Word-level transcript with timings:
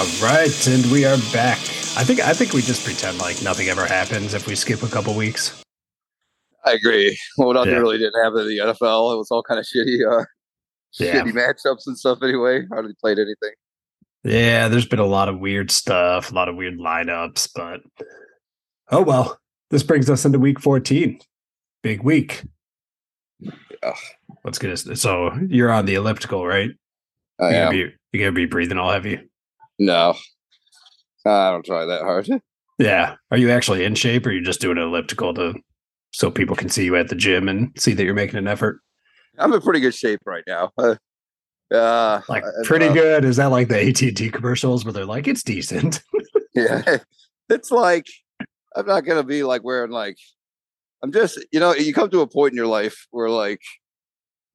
All 0.00 0.06
right, 0.22 0.66
and 0.66 0.90
we 0.90 1.04
are 1.04 1.18
back. 1.30 1.58
I 1.58 2.04
think 2.04 2.20
I 2.20 2.32
think 2.32 2.54
we 2.54 2.62
just 2.62 2.86
pretend 2.86 3.18
like 3.18 3.42
nothing 3.42 3.68
ever 3.68 3.84
happens 3.84 4.32
if 4.32 4.46
we 4.46 4.54
skip 4.54 4.82
a 4.82 4.88
couple 4.88 5.14
weeks. 5.14 5.62
I 6.64 6.72
agree. 6.72 7.18
Well, 7.36 7.52
nothing 7.52 7.72
Yeah. 7.72 7.80
really 7.80 7.98
didn't 7.98 8.18
happen 8.24 8.40
in 8.40 8.48
the 8.48 8.60
NFL. 8.60 9.12
It 9.12 9.18
was 9.18 9.30
all 9.30 9.42
kind 9.42 9.60
of 9.60 9.66
shitty, 9.66 9.98
uh, 10.10 10.24
Yeah. 10.98 11.16
shitty 11.22 11.32
matchups 11.32 11.86
and 11.86 11.98
stuff. 11.98 12.20
Anyway, 12.22 12.64
hardly 12.72 12.94
played 12.98 13.18
anything. 13.18 13.52
Yeah, 14.24 14.68
there's 14.68 14.86
been 14.86 15.00
a 15.00 15.04
lot 15.06 15.28
of 15.28 15.38
weird 15.38 15.70
stuff, 15.70 16.32
a 16.32 16.34
lot 16.34 16.48
of 16.48 16.56
weird 16.56 16.78
lineups, 16.78 17.50
but 17.54 17.80
oh 18.90 19.02
well. 19.02 19.38
This 19.68 19.82
brings 19.82 20.08
us 20.08 20.24
into 20.24 20.38
week 20.38 20.60
14. 20.60 21.20
Big 21.82 22.02
week. 22.02 22.44
Yeah. 23.38 23.94
Let's 24.44 24.58
get 24.58 24.70
us. 24.70 24.86
So 24.98 25.30
you're 25.46 25.70
on 25.70 25.84
the 25.84 25.94
elliptical, 25.96 26.46
right? 26.46 26.70
I 27.38 27.44
you're, 27.50 27.52
am. 27.52 27.64
gonna 27.66 27.70
be, 27.70 27.94
you're 28.12 28.24
gonna 28.26 28.34
be 28.34 28.46
breathing 28.46 28.78
all 28.78 28.90
heavy. 28.90 29.29
No, 29.80 30.14
I 31.26 31.50
don't 31.50 31.64
try 31.64 31.86
that 31.86 32.02
hard. 32.02 32.28
Yeah. 32.78 33.16
Are 33.30 33.36
you 33.36 33.50
actually 33.50 33.84
in 33.84 33.94
shape 33.94 34.24
or 34.24 34.30
are 34.30 34.32
you 34.32 34.42
just 34.42 34.58
doing 34.58 34.78
an 34.78 34.84
elliptical 34.84 35.34
to 35.34 35.52
so 36.12 36.30
people 36.30 36.56
can 36.56 36.70
see 36.70 36.86
you 36.86 36.96
at 36.96 37.08
the 37.08 37.14
gym 37.14 37.46
and 37.46 37.70
see 37.78 37.92
that 37.92 38.02
you're 38.02 38.14
making 38.14 38.38
an 38.38 38.48
effort? 38.48 38.80
I'm 39.38 39.52
in 39.52 39.60
pretty 39.60 39.80
good 39.80 39.94
shape 39.94 40.20
right 40.24 40.42
now. 40.46 40.70
Uh, 40.78 40.94
uh, 41.74 42.22
Like 42.26 42.42
pretty 42.64 42.86
uh, 42.86 42.94
good. 42.94 43.26
Is 43.26 43.36
that 43.36 43.50
like 43.50 43.68
the 43.68 43.86
AT&T 43.86 44.30
commercials 44.30 44.86
where 44.86 44.94
they're 44.94 45.04
like, 45.04 45.28
it's 45.28 45.42
decent? 45.42 46.02
Yeah, 46.52 46.96
it's 47.48 47.70
like 47.70 48.06
I'm 48.74 48.84
not 48.86 49.04
gonna 49.04 49.22
be 49.22 49.44
like 49.44 49.62
wearing 49.62 49.92
like 49.92 50.16
I'm 51.00 51.12
just 51.12 51.38
you 51.52 51.60
know 51.60 51.74
you 51.74 51.94
come 51.94 52.10
to 52.10 52.22
a 52.22 52.26
point 52.26 52.52
in 52.52 52.56
your 52.56 52.66
life 52.66 53.06
where 53.12 53.30
like 53.30 53.60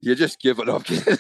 you're 0.02 0.16
just 0.16 0.42
giving 0.42 0.68
up. 0.68 0.90
you, 0.90 1.00
come 1.00 1.18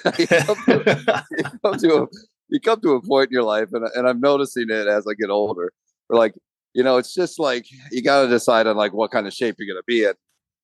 to, 0.66 1.24
you 1.38 1.44
come 1.64 1.78
to 1.80 2.10
you 2.50 2.60
come 2.60 2.82
to 2.82 2.92
a 2.92 3.02
point 3.02 3.30
in 3.30 3.34
your 3.34 3.44
life, 3.44 3.70
and 3.74 3.86
and 3.96 4.08
I'm 4.08 4.20
noticing 4.20 4.70
it 4.70 4.88
as 4.88 5.06
I 5.08 5.14
get 5.20 5.30
older. 5.30 5.72
Where 6.08 6.20
like 6.20 6.34
you 6.74 6.84
know 6.84 6.98
it's 6.98 7.14
just 7.14 7.40
like 7.40 7.66
you 7.92 8.02
got 8.02 8.24
to 8.24 8.28
decide 8.28 8.68
on 8.68 8.78
like 8.78 8.94
what 8.94 9.12
kind 9.12 9.28
of 9.28 9.34
shape 9.34 9.56
you're 9.58 9.74
gonna 9.74 9.84
be 9.88 10.04
in. 10.04 10.14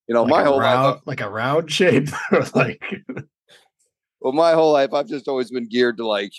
You 0.08 0.16
know, 0.16 0.24
like 0.24 0.32
my 0.32 0.44
whole 0.44 0.60
round, 0.60 0.96
life, 0.96 1.02
like 1.06 1.22
a 1.22 1.30
round 1.30 1.72
shape. 1.72 2.10
like 2.56 2.82
well, 4.20 4.34
my 4.34 4.54
whole 4.54 4.74
life 4.74 4.94
I've 4.94 5.08
just 5.08 5.28
always 5.28 5.52
been 5.52 5.68
geared 5.68 5.98
to 5.98 6.08
like 6.08 6.34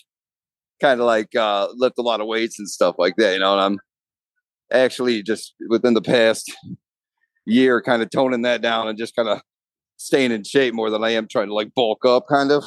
kind 0.81 1.01
of 1.01 1.07
like 1.07 1.35
uh 1.35 1.69
lift 1.75 1.99
a 1.99 2.03
lot 2.03 2.21
of 2.21 2.27
weights 2.27 2.59
and 2.59 2.69
stuff 2.69 2.97
like 2.99 3.17
that. 3.17 3.35
You 3.35 3.41
know, 3.41 3.53
and 3.53 3.61
I'm 3.61 3.79
actually 4.73 5.23
just 5.23 5.55
within 5.69 5.95
the 5.95 6.03
past 6.03 6.51
year 7.45 7.83
kind 7.83 8.03
of 8.03 8.11
toning 8.11 8.43
that 8.43 8.63
down 8.63 8.89
and 8.89 8.99
just 8.99 9.17
kind 9.17 9.29
of 9.29 9.41
staying 9.97 10.33
in 10.33 10.45
shape 10.45 10.75
more 10.75 10.91
than 10.91 11.05
I 11.05 11.11
am 11.11 11.29
trying 11.29 11.49
to 11.49 11.55
like 11.55 11.75
bulk 11.75 12.05
up 12.05 12.25
kind 12.29 12.51
of. 12.51 12.65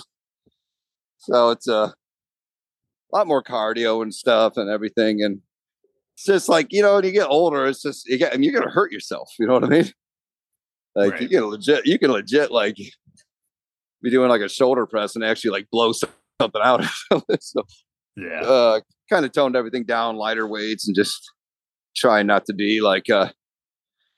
So 1.19 1.51
it's 1.51 1.67
uh, 1.67 1.91
a 3.15 3.17
lot 3.19 3.27
more 3.27 3.41
cardio 3.41 4.01
and 4.01 4.13
stuff 4.13 4.57
and 4.57 4.69
everything. 4.69 5.23
And 5.23 5.39
it's 6.15 6.25
just 6.25 6.49
like, 6.49 6.67
you 6.71 6.81
know, 6.81 6.95
when 6.95 7.05
you 7.05 7.11
get 7.11 7.27
older, 7.29 7.65
it's 7.65 7.81
just, 7.81 8.05
you 8.07 8.17
get, 8.17 8.33
I 8.33 8.37
mean, 8.37 8.43
you're 8.51 8.59
going 8.59 8.67
to 8.69 8.73
hurt 8.73 8.91
yourself. 8.91 9.31
You 9.39 9.47
know 9.47 9.53
what 9.53 9.63
I 9.63 9.67
mean? 9.69 9.85
Like 10.97 11.19
you 11.19 11.27
Right. 11.27 11.29
can 11.29 11.45
legit, 11.47 11.85
you 11.85 11.99
can 11.99 12.09
legit 12.09 12.51
like 12.51 12.77
be 14.01 14.09
doing 14.09 14.29
like 14.29 14.39
a 14.39 14.47
shoulder 14.47 14.85
press 14.85 15.13
and 15.15 15.25
actually 15.25 15.51
like 15.51 15.67
blow 15.69 15.91
something 15.91 16.61
out. 16.63 16.85
so 17.41 17.63
yeah. 18.15 18.39
uh 18.43 18.79
kind 19.09 19.25
of 19.25 19.33
toned 19.33 19.57
everything 19.57 19.83
down 19.83 20.15
lighter 20.15 20.47
weights 20.47 20.87
and 20.87 20.95
just 20.95 21.21
trying 21.97 22.27
not 22.27 22.45
to 22.45 22.53
be 22.53 22.79
like 22.79 23.09
uh 23.09 23.27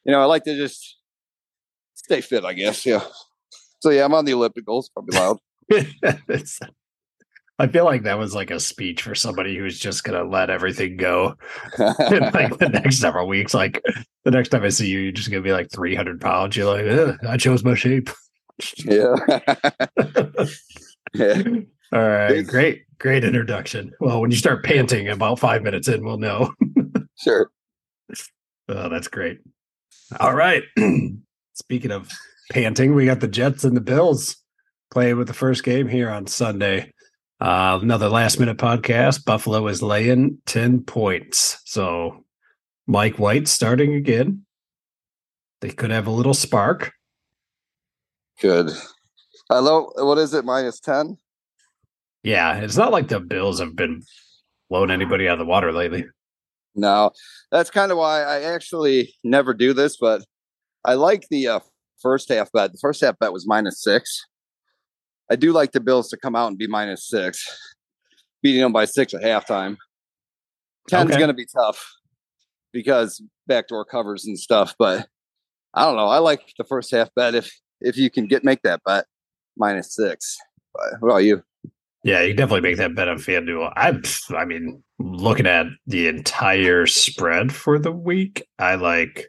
you 0.05 0.11
know 0.11 0.21
i 0.21 0.25
like 0.25 0.43
to 0.43 0.55
just 0.55 0.97
stay 1.95 2.21
fit 2.21 2.45
i 2.45 2.53
guess 2.53 2.85
yeah 2.85 3.03
so 3.79 3.89
yeah 3.89 4.05
i'm 4.05 4.13
on 4.13 4.23
the 4.25 4.31
ellipticals 4.33 4.85
probably 4.93 5.17
loud 5.17 5.39
I 7.59 7.67
feel 7.67 7.85
like 7.85 8.03
that 8.03 8.19
was 8.19 8.35
like 8.35 8.51
a 8.51 8.59
speech 8.59 9.01
for 9.01 9.15
somebody 9.15 9.57
who's 9.57 9.79
just 9.79 10.03
gonna 10.03 10.23
let 10.23 10.49
everything 10.49 10.95
go 10.97 11.35
in 11.79 11.85
like 12.33 12.57
the 12.59 12.69
next 12.73 12.97
several 12.99 13.27
weeks. 13.27 13.53
Like 13.53 13.81
the 14.23 14.31
next 14.31 14.49
time 14.49 14.63
I 14.63 14.69
see 14.69 14.87
you, 14.87 14.99
you're 14.99 15.11
just 15.11 15.29
gonna 15.31 15.41
be 15.41 15.51
like 15.53 15.71
300 15.71 16.21
pounds. 16.21 16.55
You're 16.55 16.71
like, 16.71 16.85
"Ugh, 16.85 17.17
I 17.27 17.37
chose 17.37 17.63
my 17.63 17.73
shape. 17.75 18.09
yeah 18.85 19.15
yeah 21.13 21.41
All 21.93 21.99
right, 22.01 22.31
It's- 22.31 22.49
great, 22.49 22.83
great 22.99 23.23
introduction. 23.23 23.91
Well, 23.99 24.21
when 24.21 24.31
you 24.31 24.37
start 24.37 24.63
panting 24.63 25.07
about 25.09 25.39
five 25.39 25.63
minutes 25.63 25.87
in, 25.87 26.03
we'll 26.03 26.17
know. 26.17 26.53
sure 27.19 27.49
Oh, 28.69 28.89
that's 28.89 29.07
great. 29.07 29.39
All 30.19 30.33
right. 30.35 30.63
Speaking 31.53 31.91
of 31.91 32.09
panting, 32.51 32.93
we 32.95 33.05
got 33.05 33.21
the 33.21 33.27
Jets 33.29 33.63
and 33.63 33.77
the 33.77 33.81
Bills 33.81 34.35
playing 34.91 35.17
with 35.17 35.27
the 35.27 35.33
first 35.33 35.63
game 35.63 35.87
here 35.87 36.09
on 36.09 36.27
Sunday. 36.27 36.91
Uh, 37.39 37.79
another 37.81 38.09
last 38.09 38.39
minute 38.39 38.57
podcast. 38.57 39.23
Buffalo 39.25 39.67
is 39.67 39.81
laying 39.83 40.39
10 40.47 40.81
points. 40.83 41.61
So 41.65 42.25
Mike 42.87 43.19
White 43.19 43.47
starting 43.47 43.93
again. 43.93 44.45
They 45.61 45.69
could 45.69 45.91
have 45.91 46.07
a 46.07 46.11
little 46.11 46.33
spark. 46.35 46.93
good 48.41 48.69
i 49.49 49.57
love 49.59 49.85
what 49.95 50.17
is 50.19 50.33
it 50.33 50.45
minus 50.45 50.79
10 50.79 51.17
Yeah, 52.23 52.57
it's 52.57 52.77
not 52.77 52.91
like 52.91 53.07
the 53.07 53.19
Bills 53.19 53.59
have 53.59 53.75
been 53.75 54.03
blowing 54.69 54.91
anybody 54.91 55.27
out 55.27 55.33
of 55.33 55.39
the 55.39 55.45
water 55.45 55.71
lately. 55.71 56.05
no 56.75 57.11
that's 57.51 57.71
kind 57.71 57.91
of 57.91 57.97
why 57.97 58.21
i 58.21 58.41
actually 58.41 59.15
never 59.23 59.53
do 59.53 59.73
this 59.73 59.97
but 59.97 60.21
i 60.85 60.93
like 60.93 61.27
the 61.29 61.47
uh 61.47 61.59
first 62.01 62.29
half 62.29 62.51
bet 62.51 62.71
the 62.73 62.77
first 62.79 63.01
half 63.01 63.17
bet 63.17 63.33
was 63.33 63.47
minus 63.47 63.81
six 63.81 64.25
i 65.31 65.35
do 65.35 65.51
like 65.51 65.71
the 65.71 65.79
bills 65.79 66.09
to 66.09 66.17
come 66.17 66.35
out 66.35 66.47
and 66.47 66.57
be 66.57 66.67
minus 66.67 67.07
six 67.07 67.45
beating 68.41 68.61
them 68.61 68.71
by 68.73 68.85
six 68.85 69.13
at 69.13 69.21
halftime 69.21 69.77
10's 70.91 71.05
Okay. 71.11 71.17
going 71.17 71.27
to 71.27 71.33
be 71.33 71.45
tough 71.45 71.85
because 72.73 73.21
backdoor 73.47 73.85
covers 73.85 74.25
and 74.25 74.37
stuff 74.37 74.75
but 74.79 75.07
i 75.73 75.83
don't 75.83 75.95
know 75.95 76.07
i 76.07 76.17
like 76.19 76.41
the 76.57 76.63
first 76.63 76.91
half 76.91 77.09
bet 77.15 77.35
if 77.35 77.51
if 77.81 77.97
you 77.97 78.09
can 78.09 78.25
get 78.27 78.43
make 78.43 78.61
that 78.63 78.81
bet 78.85 79.05
minus 79.57 79.95
six 79.95 80.37
but 80.73 80.83
what 81.01 81.09
about 81.09 81.17
you 81.23 81.41
Yeah, 82.03 82.21
you 82.21 82.33
definitely 82.33 82.61
make 82.61 82.77
that 82.77 82.95
bet 82.95 83.09
on 83.09 83.17
FanDuel. 83.17 83.73
I, 83.75 83.99
I 84.37 84.45
mean, 84.45 84.81
looking 84.99 85.47
at 85.47 85.65
the 85.87 86.07
entire 86.07 86.85
spread 86.85 87.51
for 87.51 87.79
the 87.79 87.91
week, 87.91 88.47
I 88.59 88.75
like 88.75 89.27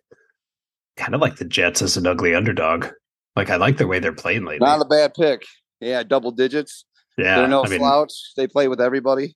kind 0.96 1.14
of 1.14 1.20
like 1.20 1.36
the 1.36 1.44
Jets 1.46 1.82
as 1.82 1.96
an 1.96 2.06
ugly 2.06 2.34
underdog. 2.36 2.86
Like 3.34 3.50
I 3.50 3.56
like 3.56 3.78
the 3.78 3.86
way 3.86 3.98
they're 3.98 4.12
playing 4.12 4.44
lately. 4.44 4.64
not 4.66 4.82
a 4.82 4.84
bad 4.84 5.14
pick 5.14 5.42
yeah 5.80 6.02
double 6.02 6.30
digits 6.30 6.84
yeah, 7.16 7.36
they're 7.36 7.48
no 7.48 7.64
I 7.64 7.68
mean, 7.68 7.78
slouch 7.78 8.12
they 8.36 8.46
play 8.46 8.68
with 8.68 8.80
everybody 8.80 9.34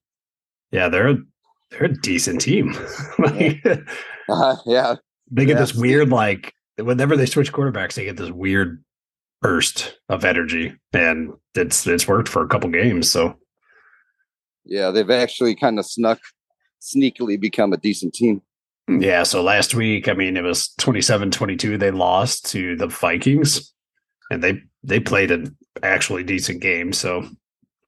yeah, 0.72 0.88
they're 0.88 1.10
a, 1.10 1.16
they're 1.70 1.84
a 1.84 1.92
decent 1.92 2.41
team. 2.41 2.75
like, 3.19 3.62
uh, 4.28 4.56
yeah 4.66 4.97
they 5.30 5.44
get 5.44 5.54
Yeah, 5.54 5.60
this 5.60 5.75
weird 5.75 6.08
like 6.08 6.54
whenever 6.76 7.16
they 7.16 7.26
switch 7.26 7.53
quarterbacks, 7.53 7.94
they 7.94 8.06
get 8.06 8.16
this 8.16 8.30
weird 8.30 8.82
burst 9.42 9.98
of 10.08 10.25
energy, 10.25 10.75
and 10.92 11.32
it's 11.54 11.86
it's 11.86 12.08
worked 12.08 12.28
for 12.28 12.42
a 12.42 12.48
couple 12.48 12.70
games. 12.70 13.10
So 13.10 13.36
Yeah, 14.64 14.91
they've 14.91 15.10
actually 15.10 15.54
kind 15.54 15.78
of 15.78 15.86
snuck, 15.86 16.20
sneakily 16.80 17.38
become 17.38 17.72
a 17.72 17.76
decent 17.76 18.14
team. 18.14 18.42
Yeah, 18.88 19.22
so 19.22 19.42
last 19.42 19.74
week, 19.74 20.09
I 20.09 20.12
mean, 20.12 20.36
it 20.36 20.42
was 20.42 20.74
27-22 20.80 21.78
they 21.78 21.92
lost 21.92 22.44
to 22.50 22.74
the 22.76 22.88
Vikings 22.88 23.72
and 24.28 24.42
they 24.42 24.60
they 24.84 25.00
played 25.00 25.31
an 25.31 25.56
actually 25.82 26.22
decent 26.22 26.60
game, 26.60 26.93
so 26.93 27.28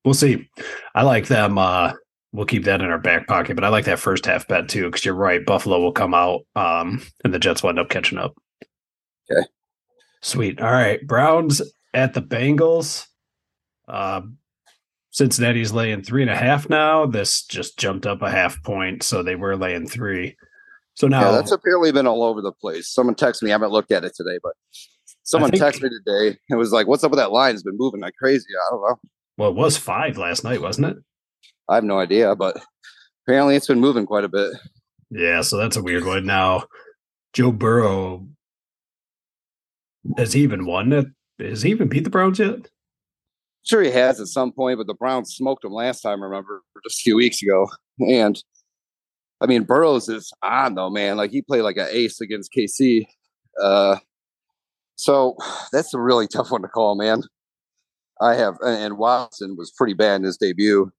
we'll 0.04 0.14
see. 0.14 0.48
I 0.94 1.02
like 1.02 1.26
them 1.26 1.58
uh 1.58 1.92
we'll 2.32 2.46
keep 2.46 2.64
that 2.64 2.80
in 2.80 2.90
our 2.90 2.98
back 2.98 3.26
pocket, 3.28 3.54
but 3.54 3.64
I 3.64 3.68
like 3.68 3.84
that 3.84 3.98
first 3.98 4.26
half 4.26 4.46
bet 4.48 4.68
too 4.68 4.90
cuz 4.90 5.04
you're 5.04 5.14
right, 5.14 5.44
Buffalo 5.44 5.80
will 5.80 5.92
come 5.92 6.14
out 6.14 6.42
um 6.56 7.02
and 7.24 7.32
the 7.32 7.38
Jets 7.38 7.62
will 7.62 7.70
end 7.70 7.78
up 7.78 7.88
catching 7.90 8.18
up. 8.18 8.34
Okay. 9.30 9.46
Sweet. 10.22 10.60
All 10.60 10.72
right, 10.72 11.04
Browns 11.06 11.62
at 11.92 12.14
the 12.14 12.22
Bengals. 12.22 13.06
Uh 13.88 14.22
Cincinnati's 15.10 15.72
laying 15.72 16.02
three 16.02 16.22
and 16.22 16.30
a 16.30 16.36
half 16.36 16.68
now. 16.68 17.06
This 17.06 17.44
just 17.44 17.78
jumped 17.78 18.04
up 18.04 18.20
a 18.20 18.30
half 18.30 18.60
point, 18.64 19.04
so 19.04 19.22
they 19.22 19.36
were 19.36 19.56
laying 19.56 19.86
three. 19.86 20.36
So 20.94 21.06
now 21.06 21.20
Yeah, 21.20 21.30
that's 21.32 21.52
apparently 21.52 21.92
been 21.92 22.08
all 22.08 22.24
over 22.24 22.40
the 22.40 22.50
place. 22.50 22.88
Someone 22.88 23.14
texted 23.14 23.42
me. 23.42 23.50
I 23.50 23.54
haven't 23.54 23.70
looked 23.70 23.92
at 23.92 24.04
it 24.04 24.14
today, 24.16 24.38
but 24.42 24.54
someone 25.24 25.50
think- 25.50 25.62
texted 25.62 25.82
me 25.82 25.90
today. 25.90 26.38
It 26.48 26.54
was 26.54 26.72
like, 26.72 26.86
"What's 26.86 27.02
up 27.04 27.10
with 27.10 27.18
that 27.18 27.32
line? 27.32 27.54
It's 27.54 27.62
been 27.62 27.76
moving 27.76 28.00
like 28.00 28.14
crazy." 28.14 28.46
I 28.54 28.70
don't 28.70 28.80
know. 28.82 28.96
Well, 29.36 29.50
it 29.50 29.56
was 29.56 29.76
five 29.76 30.16
last 30.16 30.44
night, 30.44 30.62
wasn't 30.62 30.86
it? 30.86 30.96
I 31.68 31.74
have 31.74 31.84
no 31.84 31.98
idea, 31.98 32.36
but 32.36 32.56
apparently 33.26 33.56
it's 33.56 33.66
been 33.66 33.80
moving 33.80 34.06
quite 34.06 34.24
a 34.24 34.28
bit. 34.28 34.52
Yeah, 35.10 35.40
so 35.42 35.56
that's 35.56 35.76
a 35.76 35.82
weird 35.82 36.04
one. 36.04 36.24
Now, 36.26 36.64
Joe 37.32 37.50
Burrow 37.50 38.26
has 40.16 40.32
he 40.32 40.42
even 40.42 40.66
won 40.66 40.92
it? 40.92 41.06
Has 41.40 41.62
he 41.62 41.70
even 41.70 41.88
beat 41.88 42.04
the 42.04 42.10
Browns 42.10 42.38
yet? 42.38 42.68
Sure, 43.64 43.82
he 43.82 43.90
has 43.90 44.20
at 44.20 44.26
some 44.26 44.52
point, 44.52 44.78
but 44.78 44.86
the 44.86 44.94
Browns 44.94 45.34
smoked 45.34 45.64
him 45.64 45.72
last 45.72 46.02
time. 46.02 46.22
I 46.22 46.26
remember, 46.26 46.62
just 46.86 47.00
a 47.00 47.02
few 47.02 47.16
weeks 47.16 47.42
ago, 47.42 47.66
and 47.98 48.40
I 49.40 49.46
mean, 49.46 49.64
Burrows 49.64 50.08
is 50.08 50.32
on 50.42 50.74
though, 50.74 50.90
man. 50.90 51.16
Like 51.16 51.30
he 51.30 51.42
played 51.42 51.62
like 51.62 51.76
an 51.78 51.88
ace 51.90 52.20
against 52.20 52.52
KC. 52.52 53.06
Uh, 53.60 53.96
so 54.96 55.36
that's 55.72 55.94
a 55.94 56.00
really 56.00 56.26
tough 56.26 56.50
one 56.50 56.62
to 56.62 56.68
call, 56.68 56.96
man. 56.96 57.22
I 58.20 58.34
have, 58.34 58.56
and 58.64 58.96
Watson 58.96 59.56
was 59.56 59.72
pretty 59.72 59.94
bad 59.94 60.16
in 60.16 60.22
his 60.22 60.36
debut. 60.36 60.92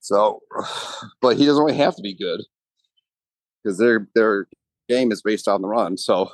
So, 0.00 0.40
but 1.20 1.36
he 1.36 1.46
doesn't 1.46 1.62
really 1.62 1.78
have 1.78 1.96
to 1.96 2.02
be 2.02 2.14
good 2.14 2.42
because 3.62 3.78
their 3.78 4.08
their 4.14 4.46
game 4.88 5.12
is 5.12 5.22
based 5.22 5.48
on 5.48 5.62
the 5.62 5.68
run. 5.68 5.96
So, 5.96 6.30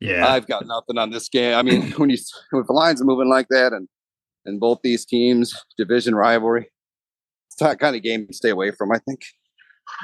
Yeah. 0.00 0.26
I've 0.26 0.46
got 0.46 0.66
nothing 0.66 0.98
on 0.98 1.10
this 1.10 1.28
game. 1.28 1.54
I 1.54 1.62
mean, 1.62 1.92
when 1.96 2.10
you 2.10 2.18
when 2.50 2.64
the 2.66 2.72
lines 2.72 3.00
are 3.02 3.06
moving 3.06 3.28
like 3.28 3.48
that, 3.50 3.72
and 3.72 3.88
and 4.44 4.60
both 4.60 4.80
these 4.82 5.04
teams 5.04 5.54
division 5.76 6.14
rivalry, 6.14 6.70
it's 7.48 7.56
that 7.60 7.78
kind 7.78 7.96
of 7.96 8.02
game 8.02 8.26
to 8.26 8.32
stay 8.32 8.50
away 8.50 8.70
from. 8.70 8.92
I 8.92 8.98
think. 8.98 9.22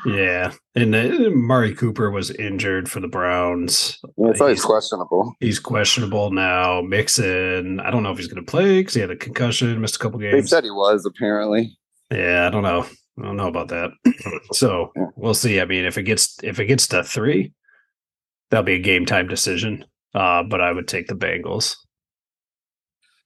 Yeah. 0.06 0.52
And 0.76 0.94
uh, 0.94 1.26
Amari 1.26 1.74
Cooper 1.74 2.10
was 2.10 2.30
injured 2.30 2.88
for 2.90 3.00
the 3.00 3.08
Browns. 3.08 3.98
Yeah, 4.16 4.28
it's 4.30 4.40
always 4.40 4.58
He's- 4.58 4.64
questionable. 4.64 5.34
He's 5.40 5.58
questionable 5.58 6.30
now. 6.30 6.80
Mixon, 6.82 7.80
I 7.80 7.90
don't 7.90 8.02
know 8.02 8.12
if 8.12 8.18
he's 8.18 8.28
going 8.28 8.44
to 8.44 8.50
play 8.50 8.80
because 8.80 8.94
he 8.94 9.00
had 9.00 9.10
a 9.10 9.16
concussion, 9.16 9.80
missed 9.80 9.96
a 9.96 9.98
couple 9.98 10.18
games. 10.20 10.32
They 10.34 10.42
said 10.56 10.64
he 10.64 10.70
was 10.70 11.04
apparently. 11.04 11.76
Yeah, 12.12 12.46
I 12.46 12.50
don't 12.50 12.62
know. 12.62 12.86
I 13.18 13.22
don't 13.22 13.36
know 13.36 13.48
about 13.48 13.68
that. 13.68 13.90
so 14.52 14.92
Yeah. 14.96 15.06
we'll 15.16 15.34
see. 15.34 15.60
I 15.60 15.64
mean, 15.64 15.84
if 15.84 15.98
it 15.98 16.04
gets 16.04 16.36
if 16.44 16.60
it 16.60 16.66
gets 16.66 16.86
to 16.88 17.02
three, 17.02 17.52
that'll 18.50 18.64
be 18.64 18.74
a 18.74 18.78
game 18.78 19.04
time 19.04 19.26
decision. 19.26 19.84
Uh, 20.14 20.42
but 20.44 20.60
I 20.60 20.72
would 20.72 20.86
take 20.88 21.08
the 21.08 21.14
Bengals. 21.14 21.76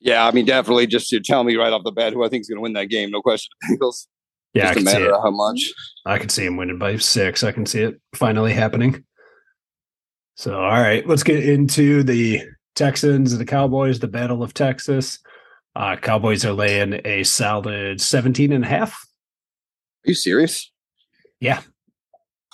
Yeah, 0.00 0.26
I 0.26 0.32
mean, 0.32 0.46
definitely. 0.46 0.86
Just 0.88 1.10
to 1.10 1.20
tell 1.20 1.44
me 1.44 1.54
right 1.56 1.72
off 1.72 1.84
the 1.84 1.92
bat 1.92 2.12
who 2.12 2.24
I 2.24 2.28
think 2.28 2.40
is 2.40 2.48
going 2.48 2.56
to 2.56 2.62
win 2.62 2.72
that 2.72 2.86
game. 2.86 3.10
No 3.10 3.22
question. 3.22 3.50
Bengals. 3.70 4.06
Yeah, 4.54 4.70
I 4.70 4.74
just 4.74 4.86
a 4.86 4.90
can 4.90 5.00
see 5.00 5.06
it. 5.06 5.10
of 5.12 5.22
how 5.22 5.30
much. 5.30 5.72
I 6.04 6.18
can 6.18 6.28
see 6.28 6.44
him 6.44 6.56
winning 6.56 6.78
by 6.78 6.96
six. 6.96 7.42
I 7.42 7.52
can 7.52 7.66
see 7.66 7.80
it 7.82 8.00
finally 8.14 8.52
happening. 8.52 9.04
So, 10.36 10.54
all 10.54 10.80
right, 10.80 11.06
let's 11.06 11.22
get 11.22 11.46
into 11.46 12.02
the 12.02 12.42
Texans 12.74 13.36
the 13.36 13.44
Cowboys, 13.44 14.00
the 14.00 14.08
Battle 14.08 14.42
of 14.42 14.54
Texas. 14.54 15.18
Uh, 15.76 15.96
Cowboys 15.96 16.44
are 16.44 16.52
laying 16.52 17.00
a 17.04 17.22
solid 17.24 18.00
17 18.00 18.52
and 18.52 18.64
a 18.64 18.68
half. 18.68 18.92
Are 18.92 20.10
you 20.10 20.14
serious? 20.14 20.70
Yeah. 21.40 21.60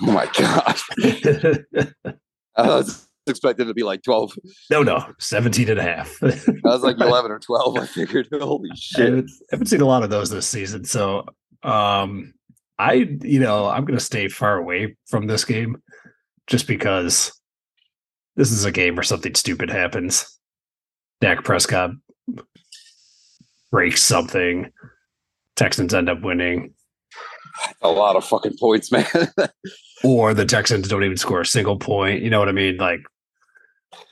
Oh 0.03 0.13
my 0.13 0.29
god! 0.39 0.77
I 2.57 2.67
was 2.69 3.09
expecting 3.27 3.67
to 3.67 3.75
be 3.75 3.83
like 3.83 4.03
twelve. 4.05 4.33
no, 4.71 4.83
no, 4.85 5.05
17 5.19 5.69
and 5.69 5.79
a 5.79 5.83
half. 5.83 6.17
I 6.23 6.27
was 6.63 6.83
like 6.83 6.97
eleven 7.01 7.33
or 7.33 7.41
twelve. 7.41 7.77
I 7.77 7.87
figured, 7.87 8.29
holy 8.33 8.71
I 8.73 8.77
shit! 8.77 9.05
haven't, 9.07 9.31
haven't 9.51 9.67
seen 9.67 9.81
a 9.81 9.87
lot 9.87 10.05
of 10.05 10.11
those 10.11 10.31
this 10.31 10.47
season. 10.47 10.85
So, 10.85 11.27
um, 11.63 12.35
I, 12.79 12.93
you 13.23 13.41
know, 13.41 13.67
I'm 13.67 13.85
going 13.85 13.99
to 13.99 14.05
stay 14.05 14.29
far 14.29 14.57
away 14.57 14.97
from 15.09 15.27
this 15.27 15.45
game 15.45 15.83
just 16.47 16.67
because 16.67 17.33
this 18.37 18.53
is 18.53 18.65
a 18.65 18.73
game 18.73 18.95
where 18.97 19.03
something 19.03 19.35
stupid 19.35 19.71
happens. 19.71 20.39
Dak 21.21 21.43
Prescott 21.45 21.91
breaks 23.71 24.03
something. 24.03 24.73
Texans 25.57 25.93
end 25.93 26.09
up 26.09 26.23
winning, 26.23 26.73
A 27.83 27.91
lot 27.91 28.15
of 28.15 28.25
fucking 28.25 28.57
points, 28.61 28.93
man. 28.93 29.05
or 30.05 30.33
the 30.35 30.45
Texans 30.45 30.87
don't 30.87 31.03
even 31.03 31.17
score 31.17 31.41
a 31.41 31.47
single 31.47 31.77
point. 31.77 32.23
You 32.23 32.31
know 32.31 32.39
what 32.39 32.49
I 32.49 32.53
mean? 32.53 32.77
Like, 32.77 33.01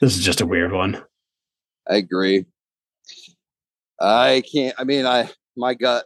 this 0.01 0.17
is 0.17 0.25
just 0.25 0.41
a 0.41 0.47
weird 0.47 0.73
one. 0.73 1.01
I 1.89 1.97
agree. 1.97 2.47
I 4.01 4.43
can't. 4.53 4.75
I 4.77 4.83
mean, 4.85 5.07
I 5.07 5.31
my 5.57 5.75
gut 5.75 6.05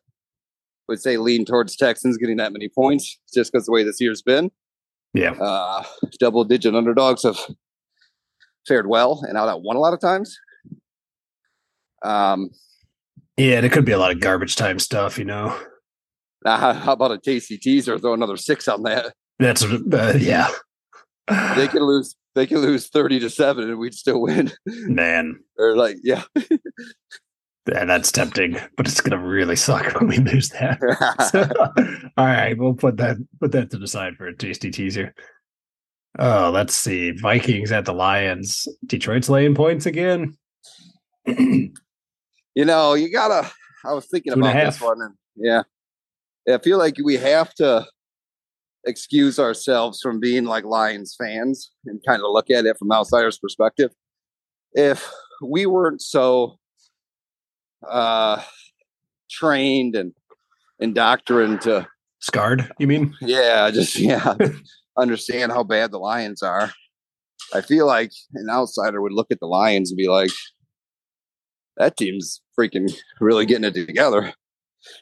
would 0.91 1.01
say 1.01 1.17
lean 1.17 1.47
towards 1.47 1.77
Texans 1.77 2.19
getting 2.19 2.37
that 2.37 2.53
many 2.53 2.69
points, 2.69 3.19
just 3.33 3.51
because 3.51 3.65
the 3.65 3.73
way 3.73 3.83
this 3.83 4.01
year's 4.01 4.21
been. 4.21 4.51
Yeah. 5.15 5.33
Uh, 5.33 5.85
double 6.19 6.45
digit 6.45 6.75
underdogs 6.75 7.23
have 7.23 7.39
fared 8.69 8.87
well 8.87 9.25
and 9.27 9.39
out 9.39 9.49
at 9.49 9.63
one 9.63 9.77
a 9.77 9.81
lot 9.81 9.95
of 9.95 10.01
times. 10.01 10.39
Um, 12.03 12.51
Yeah, 13.37 13.57
and 13.57 13.67
it 13.67 13.73
could 13.73 13.85
be 13.85 13.93
a 13.93 13.99
lot 13.99 14.11
of 14.11 14.21
garbage 14.21 14.57
time 14.57 14.79
stuff, 14.79 15.19
you 15.19 15.25
know. 15.25 15.59
now 16.45 16.57
how, 16.57 16.73
how 16.75 16.93
about 16.93 17.13
a 17.13 17.19
tasty 17.19 17.57
teaser? 17.57 17.99
Throw 17.99 18.13
another 18.13 18.37
six 18.37 18.69
on 18.69 18.83
that. 18.83 19.15
That's 19.39 19.65
uh, 19.65 20.19
yeah. 20.21 20.49
They 21.57 21.69
could 21.69 21.83
lose. 21.83 22.17
They 22.35 22.47
could 22.47 22.59
lose 22.59 22.89
thirty 22.89 23.19
to 23.21 23.31
seven, 23.31 23.69
and 23.69 23.79
we'd 23.79 23.95
still 23.95 24.21
win. 24.21 24.53
Man, 24.67 25.41
or 25.59 25.77
like, 25.77 25.97
yeah. 26.03 26.23
Yeah, 27.71 27.85
that's 27.85 28.11
tempting, 28.11 28.59
but 28.77 28.89
it's 28.89 29.01
gonna 29.01 29.19
really 29.19 29.57
suck 29.57 29.95
when 30.01 30.09
we 30.09 30.19
lose 30.19 30.49
that. 30.51 30.79
So, 31.31 31.49
all 32.17 32.27
right, 32.27 32.57
we'll 32.59 32.75
put 32.75 32.97
that 32.97 33.17
put 33.39 33.53
that 33.53 33.71
to 33.71 33.79
the 33.79 33.87
side 33.87 34.17
for 34.17 34.27
a 34.27 34.37
tasty 34.37 34.71
teaser. 34.71 35.15
Oh, 36.19 36.51
let's 36.53 36.75
see. 36.75 37.13
Vikings 37.13 37.71
at 37.71 37.85
the 37.85 37.93
Lions. 37.93 38.67
Detroit's 38.85 39.29
laying 39.29 39.55
points 39.55 39.87
again. 39.87 40.37
you 41.27 41.71
know, 42.57 42.95
you 42.95 43.13
gotta. 43.13 43.51
I 43.85 43.93
was 43.93 44.07
thinking 44.07 44.33
Two 44.35 44.41
about 44.41 44.55
this 44.55 44.81
one, 44.81 45.01
and 45.01 45.15
yeah, 45.37 45.63
I 46.53 46.59
feel 46.59 46.79
like 46.79 46.97
we 47.03 47.17
have 47.17 47.55
to 47.55 47.87
excuse 48.85 49.39
ourselves 49.39 50.01
from 50.01 50.19
being 50.19 50.45
like 50.45 50.65
Lions 50.65 51.15
fans 51.17 51.71
and 51.87 52.01
kind 52.07 52.23
of 52.23 52.31
look 52.33 52.51
at 52.51 52.67
it 52.67 52.79
from 52.79 52.91
outsiders' 52.91 53.39
perspective. 53.39 53.93
If 54.73 55.09
we 55.43 55.67
weren't 55.67 56.03
so 56.03 56.59
uh 57.89 58.43
trained 59.31 59.95
and 59.97 60.13
indoctrined 60.81 61.61
to 61.63 61.87
Scarred, 62.21 62.71
you 62.79 62.87
mean? 62.87 63.15
yeah, 63.23 63.71
just 63.71 63.97
yeah, 63.99 64.35
understand 64.99 65.53
how 65.53 65.63
bad 65.65 65.91
the 65.91 65.99
Lions 65.99 66.43
are. 66.43 66.71
I 67.55 67.63
feel 67.63 67.87
like 67.87 68.13
an 68.35 68.49
outsider 68.51 69.01
would 69.01 69.13
look 69.13 69.29
at 69.31 69.41
the 69.41 69.47
Lions 69.47 69.91
and 69.91 69.97
be 69.97 70.09
like, 70.09 70.31
"That 71.79 71.97
team's 71.97 72.43
freaking 72.59 72.93
really 73.21 73.47
getting 73.47 73.65
it 73.65 73.75
together." 73.75 74.35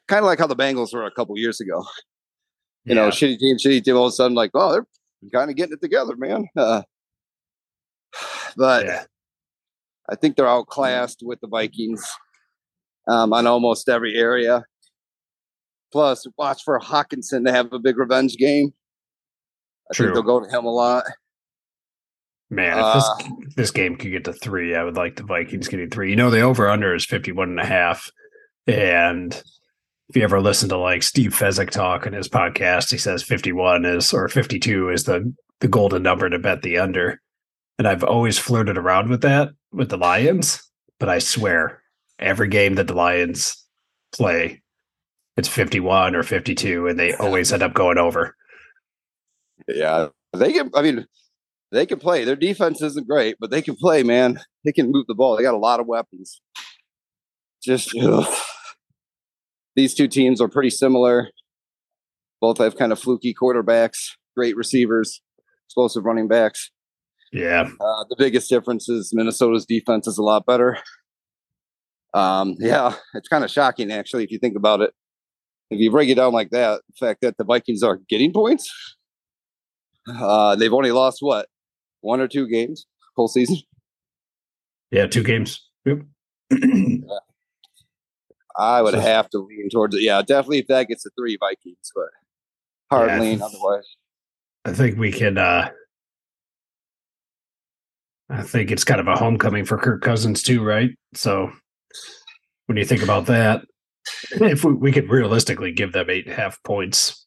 Kind 0.06 0.20
of 0.20 0.26
like 0.26 0.38
how 0.38 0.46
the 0.46 0.56
Bengals 0.56 0.92
were 0.94 1.06
a 1.06 1.10
couple 1.10 1.36
years 1.38 1.60
ago. 1.60 1.84
You 2.84 2.94
know, 2.94 3.06
Yeah. 3.06 3.10
shitty 3.10 3.38
team, 3.38 3.56
shitty 3.56 3.84
team. 3.84 3.96
All 3.96 4.06
of 4.06 4.10
a 4.10 4.12
sudden, 4.12 4.34
like, 4.36 4.50
oh, 4.54 4.70
they're 4.72 4.86
kind 5.32 5.50
of 5.50 5.56
getting 5.56 5.72
it 5.74 5.80
together, 5.82 6.16
man. 6.16 6.46
Uh, 6.56 6.82
but 8.56 8.86
yeah. 8.86 9.04
I 10.08 10.14
think 10.14 10.36
they're 10.36 10.48
outclassed 10.48 11.18
with 11.22 11.40
the 11.40 11.48
Vikings 11.48 12.02
um, 13.08 13.32
on 13.32 13.46
almost 13.46 13.88
every 13.88 14.16
area. 14.16 14.64
Plus, 15.90 16.26
watch 16.36 16.62
for 16.64 16.78
Hockenson 16.78 17.46
to 17.46 17.52
have 17.52 17.72
a 17.72 17.78
big 17.78 17.98
revenge 17.98 18.36
game. 18.36 18.72
I 19.90 19.94
True. 19.94 20.06
think 20.06 20.14
they'll 20.14 20.22
go 20.22 20.40
to 20.40 20.48
him 20.48 20.66
a 20.66 20.70
lot. 20.70 21.04
Man, 22.50 22.78
if 22.78 22.84
Uh, 22.84 22.94
this 22.94 23.54
this 23.56 23.70
game 23.70 23.96
could 23.96 24.10
get 24.10 24.24
to 24.24 24.32
three, 24.32 24.74
I 24.74 24.82
would 24.84 24.96
like 24.96 25.16
the 25.16 25.22
Vikings 25.22 25.68
getting 25.68 25.90
three. 25.90 26.10
You 26.10 26.16
know, 26.16 26.30
the 26.30 26.40
over 26.40 26.68
under 26.68 26.94
is 26.94 27.04
51 27.04 27.48
and 27.50 27.60
a 27.60 27.64
half. 27.64 28.10
And 28.66 29.34
if 30.08 30.16
you 30.16 30.22
ever 30.22 30.40
listen 30.40 30.68
to 30.70 30.76
like 30.78 31.02
Steve 31.02 31.32
Fezzik 31.32 31.70
talk 31.70 32.06
in 32.06 32.12
his 32.12 32.28
podcast, 32.28 32.90
he 32.90 32.98
says 32.98 33.22
51 33.22 33.84
is 33.84 34.12
or 34.14 34.28
52 34.28 34.90
is 34.90 35.04
the 35.04 35.32
the 35.60 35.68
golden 35.68 36.02
number 36.02 36.28
to 36.28 36.38
bet 36.38 36.62
the 36.62 36.78
under. 36.78 37.20
And 37.78 37.86
I've 37.86 38.04
always 38.04 38.38
flirted 38.38 38.76
around 38.78 39.08
with 39.08 39.22
that 39.22 39.50
with 39.72 39.90
the 39.90 39.96
Lions, 39.98 40.62
but 40.98 41.08
I 41.08 41.18
swear 41.18 41.82
every 42.18 42.48
game 42.48 42.74
that 42.76 42.86
the 42.86 42.94
Lions 42.94 43.64
play, 44.12 44.62
it's 45.36 45.48
51 45.48 46.14
or 46.14 46.22
52, 46.22 46.88
and 46.88 46.98
they 46.98 47.14
always 47.14 47.52
end 47.52 47.62
up 47.62 47.74
going 47.74 47.98
over. 47.98 48.34
Yeah, 49.66 50.08
they 50.36 50.52
can. 50.52 50.70
I 50.74 50.82
mean, 50.82 51.06
they 51.70 51.86
can 51.86 51.98
play. 51.98 52.24
Their 52.24 52.36
defense 52.36 52.82
isn't 52.82 53.08
great, 53.08 53.36
but 53.40 53.50
they 53.50 53.62
can 53.62 53.76
play. 53.76 54.02
Man, 54.02 54.40
they 54.64 54.72
can 54.72 54.90
move 54.90 55.06
the 55.06 55.14
ball. 55.14 55.36
They 55.36 55.42
got 55.42 55.54
a 55.54 55.58
lot 55.58 55.80
of 55.80 55.86
weapons. 55.86 56.40
Just 57.62 57.94
ugh. 58.00 58.26
these 59.76 59.94
two 59.94 60.08
teams 60.08 60.40
are 60.40 60.48
pretty 60.48 60.70
similar. 60.70 61.28
Both 62.40 62.58
have 62.58 62.76
kind 62.76 62.92
of 62.92 63.00
fluky 63.00 63.34
quarterbacks, 63.34 64.12
great 64.36 64.56
receivers, 64.56 65.20
explosive 65.66 66.04
running 66.04 66.28
backs. 66.28 66.70
Yeah. 67.32 67.68
Uh, 67.80 68.04
the 68.08 68.16
biggest 68.16 68.48
difference 68.48 68.88
is 68.88 69.10
Minnesota's 69.12 69.66
defense 69.66 70.06
is 70.06 70.18
a 70.18 70.22
lot 70.22 70.46
better. 70.46 70.78
Um, 72.14 72.56
yeah, 72.60 72.94
it's 73.14 73.28
kind 73.28 73.44
of 73.44 73.50
shocking 73.50 73.90
actually 73.92 74.24
if 74.24 74.30
you 74.30 74.38
think 74.38 74.56
about 74.56 74.80
it. 74.80 74.92
If 75.70 75.78
you 75.80 75.90
break 75.90 76.08
it 76.08 76.14
down 76.14 76.32
like 76.32 76.50
that, 76.50 76.80
the 76.88 77.06
fact 77.06 77.20
that 77.20 77.36
the 77.36 77.44
Vikings 77.44 77.82
are 77.82 77.98
getting 78.08 78.32
points, 78.32 78.72
uh, 80.08 80.56
they've 80.56 80.72
only 80.72 80.92
lost 80.92 81.18
what 81.20 81.46
one 82.00 82.20
or 82.20 82.28
two 82.28 82.48
games 82.48 82.86
whole 83.16 83.28
season. 83.28 83.58
Yeah. 84.90 85.06
Two 85.06 85.22
games. 85.22 85.60
Yep. 85.84 85.98
I 88.56 88.80
would 88.82 88.94
So- 88.94 89.00
have 89.00 89.28
to 89.30 89.38
lean 89.38 89.68
towards 89.70 89.94
it. 89.94 90.02
Yeah, 90.02 90.22
definitely 90.22 90.58
if 90.60 90.66
that 90.68 90.88
gets 90.88 91.02
to 91.02 91.10
three 91.18 91.36
Vikings, 91.38 91.92
but 91.94 92.08
hard 92.90 93.10
Yeah. 93.10 93.20
lean 93.20 93.42
otherwise. 93.42 93.86
I 94.64 94.72
think 94.72 94.98
we 94.98 95.12
can 95.12 95.36
uh 95.38 95.70
I 98.30 98.42
think 98.42 98.70
it's 98.70 98.84
kind 98.84 99.00
of 99.00 99.06
a 99.08 99.16
homecoming 99.16 99.64
for 99.64 99.78
Kirk 99.78 100.02
Cousins 100.02 100.42
too, 100.42 100.62
right? 100.62 100.90
So 101.14 101.50
when 102.66 102.76
you 102.76 102.84
think 102.84 103.02
about 103.02 103.26
that, 103.26 103.62
if 104.32 104.64
we, 104.64 104.72
we 104.74 104.92
could 104.92 105.08
realistically 105.10 105.72
give 105.72 105.92
them 105.92 106.08
eight 106.10 106.24
and 106.26 106.32
a 106.34 106.36
half 106.36 106.62
points 106.62 107.26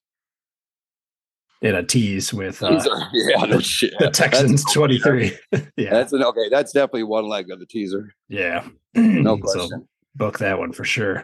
in 1.61 1.75
a 1.75 1.83
tease 1.83 2.33
with 2.33 2.63
uh, 2.63 2.81
yeah, 3.13 3.45
no 3.45 3.59
shit. 3.59 3.93
the 3.99 4.09
Texans 4.09 4.63
That's- 4.63 4.73
23. 4.73 5.37
yeah. 5.77 5.91
That's 5.91 6.11
an 6.13 6.23
okay. 6.23 6.49
That's 6.49 6.71
definitely 6.71 7.03
one 7.03 7.27
leg 7.27 7.51
of 7.51 7.59
the 7.59 7.65
teaser. 7.65 8.13
Yeah. 8.29 8.67
No 8.95 9.37
So 9.37 9.41
question. 9.41 9.87
book 10.15 10.39
that 10.39 10.57
one 10.59 10.73
for 10.73 10.83
sure. 10.83 11.23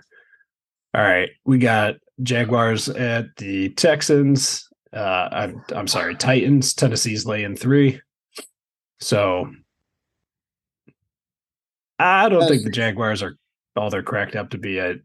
All 0.94 1.01
right, 1.03 1.29
we 1.46 1.58
got 1.58 1.96
Jaguars 2.24 2.88
at 2.88 3.25
the 3.38 3.70
Texans. 3.70 4.67
Uh, 4.94 5.27
I'm 5.32 5.63
I'm 5.75 5.88
sorry, 5.88 6.15
Titans. 6.15 6.74
Tennessee's 6.74 7.25
laying 7.25 7.56
three. 7.58 8.00
So 9.01 9.51
I 12.00 12.30
don't 12.30 12.48
think 12.48 12.63
the 12.63 12.70
Jaguars 12.70 13.24
are 13.24 13.38
all 13.75 13.89
they're 13.89 14.04
cracked 14.04 14.36
up 14.36 14.50
to 14.51 14.58
be. 14.58 14.80
At 14.80 14.98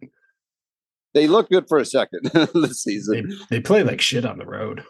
They 1.14 1.26
look 1.26 1.48
good 1.50 1.66
for 1.68 1.78
a 1.78 1.84
second 1.84 2.24
this 2.54 2.82
season. 2.82 3.28
they 3.50 3.56
they 3.56 3.60
play 3.60 3.82
like 3.82 4.00
shit 4.00 4.24
on 4.24 4.38
the 4.38 4.46
road. 4.46 4.84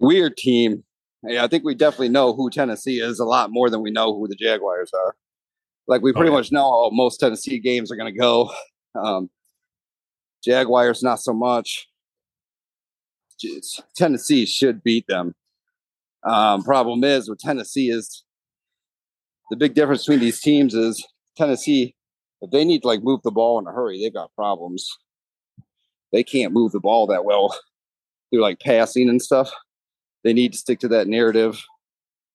Weird 0.00 0.36
team. 0.36 0.84
Yeah, 1.22 1.44
I 1.44 1.48
think 1.48 1.64
we 1.64 1.74
definitely 1.74 2.08
know 2.08 2.32
who 2.34 2.50
Tennessee 2.50 2.98
is 3.00 3.20
a 3.20 3.24
lot 3.24 3.50
more 3.52 3.70
than 3.70 3.80
we 3.82 3.90
know 3.92 4.12
who 4.18 4.26
the 4.26 4.34
Jaguars 4.34 4.90
are. 4.92 5.14
Like 5.86 6.02
we 6.02 6.10
Oh, 6.10 6.14
pretty 6.14 6.30
yeah. 6.30 6.36
much 6.36 6.50
know 6.52 6.62
how 6.64 6.90
most 6.92 7.18
Tennessee 7.18 7.58
games 7.60 7.92
are 7.92 7.96
going 7.96 8.12
to 8.12 8.18
go. 8.18 8.50
Um, 8.94 9.30
Jaguars, 10.44 11.02
not 11.02 11.20
so 11.20 11.32
much. 11.32 11.88
Tennessee 13.96 14.46
should 14.46 14.82
beat 14.82 15.06
them. 15.06 15.34
Um, 16.24 16.62
problem 16.62 17.02
is 17.04 17.28
with 17.28 17.38
Tennessee 17.38 17.90
is 17.90 18.24
the 19.52 19.56
big 19.56 19.74
difference 19.74 20.06
between 20.06 20.20
these 20.20 20.40
teams 20.40 20.72
is 20.72 21.06
Tennessee, 21.36 21.94
if 22.40 22.50
they 22.50 22.64
need 22.64 22.80
to 22.80 22.88
like 22.88 23.02
move 23.02 23.20
the 23.22 23.30
ball 23.30 23.58
in 23.58 23.66
a 23.66 23.70
hurry, 23.70 24.00
they've 24.00 24.12
got 24.12 24.34
problems. 24.34 24.88
They 26.10 26.24
can't 26.24 26.54
move 26.54 26.72
the 26.72 26.80
ball 26.80 27.06
that 27.08 27.26
well 27.26 27.54
through 28.30 28.40
like 28.40 28.60
passing 28.60 29.10
and 29.10 29.20
stuff. 29.20 29.52
They 30.24 30.32
need 30.32 30.52
to 30.52 30.58
stick 30.58 30.80
to 30.80 30.88
that 30.88 31.06
narrative 31.06 31.62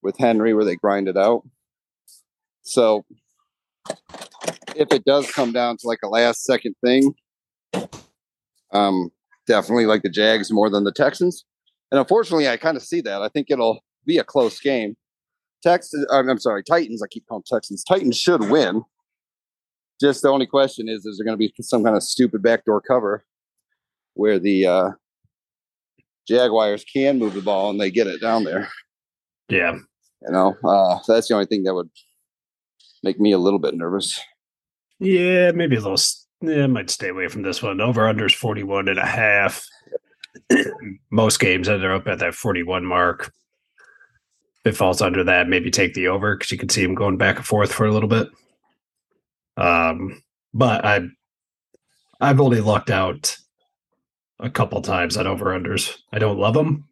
with 0.04 0.16
Henry 0.20 0.54
where 0.54 0.64
they 0.64 0.76
grind 0.76 1.08
it 1.08 1.18
out. 1.18 1.42
So 2.62 3.04
if 4.76 4.92
it 4.92 5.04
does 5.04 5.32
come 5.32 5.52
down 5.52 5.78
to 5.78 5.88
like 5.88 6.02
a 6.04 6.10
last 6.10 6.44
second 6.44 6.76
thing, 6.86 7.16
um, 8.72 9.10
definitely 9.48 9.88
like 9.88 10.04
the 10.04 10.10
Jags 10.10 10.52
more 10.52 10.70
than 10.70 10.84
the 10.84 10.94
Texans. 10.94 11.46
And 11.92 11.98
unfortunately, 11.98 12.48
I 12.48 12.58
kind 12.58 12.78
of 12.78 12.84
see 12.84 13.02
that. 13.02 13.24
I 13.24 13.30
think 13.30 13.48
it'll 13.50 13.80
be 14.06 14.20
a 14.20 14.24
close 14.24 14.60
game. 14.60 14.96
Texans, 15.64 16.06
I'm 16.12 16.30
I'm 16.30 16.40
sorry, 16.40 16.64
Titans. 16.64 17.02
I 17.02 17.08
keep 17.08 17.26
calling 17.28 17.44
Texans. 17.46 17.84
Titans 17.84 18.18
should 18.18 18.50
win. 18.50 18.84
Just 20.00 20.22
the 20.22 20.30
only 20.30 20.46
question 20.46 20.88
is: 20.88 21.06
Is 21.06 21.18
there 21.18 21.26
going 21.26 21.34
to 21.34 21.38
be 21.38 21.52
some 21.62 21.84
kind 21.84 21.96
of 21.96 22.04
stupid 22.04 22.42
backdoor 22.44 22.82
cover 22.82 23.26
where 24.14 24.38
the 24.40 24.66
uh, 24.68 24.90
Jaguars 26.28 26.84
can 26.84 27.20
move 27.20 27.34
the 27.34 27.42
ball 27.42 27.70
and 27.70 27.80
they 27.82 27.90
get 27.92 28.08
it 28.08 28.22
down 28.22 28.44
there? 28.44 28.70
Yeah, 29.50 29.76
You 30.24 30.32
know, 30.32 30.56
uh, 30.64 31.00
that's 31.08 31.30
the 31.30 31.34
only 31.34 31.46
thing 31.46 31.64
that 31.64 31.74
would 31.74 31.90
make 33.02 33.20
me 33.20 33.32
a 33.32 33.38
little 33.38 33.60
bit 33.60 33.76
nervous. 33.76 34.20
yeah, 35.00 35.52
maybe 35.52 35.78
a 35.78 35.82
little. 35.82 35.98
Yeah, 36.42 36.66
I 36.66 36.68
might 36.68 36.90
stay 36.92 37.10
away 37.10 37.28
from 37.30 37.42
this 37.44 37.64
one. 37.64 37.82
Over 37.82 38.08
under 38.08 38.26
is 38.28 38.34
41 38.34 38.90
and 38.90 39.00
a 39.00 39.06
half. 39.06 39.64
Most 41.12 41.40
games 41.40 41.68
that 41.68 41.84
are 41.84 41.94
up 41.96 42.08
at 42.08 42.20
that 42.20 42.36
41 42.36 42.86
mark. 42.86 43.32
It 44.68 44.76
falls 44.76 45.02
under 45.02 45.24
that, 45.24 45.48
maybe 45.48 45.72
take 45.72 45.94
the 45.94 46.08
over 46.08 46.36
because 46.36 46.52
you 46.52 46.58
can 46.58 46.70
see 46.70 46.84
them 46.84 46.96
going 46.96 47.18
back 47.18 47.38
and 47.38 47.46
forth 47.46 47.74
for 47.74 47.86
a 47.86 47.92
little 47.92 48.10
bit. 48.10 48.30
Um, 49.56 50.22
but 50.54 50.86
I, 50.86 51.08
I've 52.22 52.40
only 52.40 52.62
lucked 52.62 52.90
out 52.90 53.38
a 54.40 54.50
couple 54.50 54.82
times 54.82 55.18
on 55.18 55.28
over 55.28 55.46
unders. 55.46 55.98
I 56.12 56.20
don't 56.20 56.40
love 56.40 56.54
them. 56.54 56.88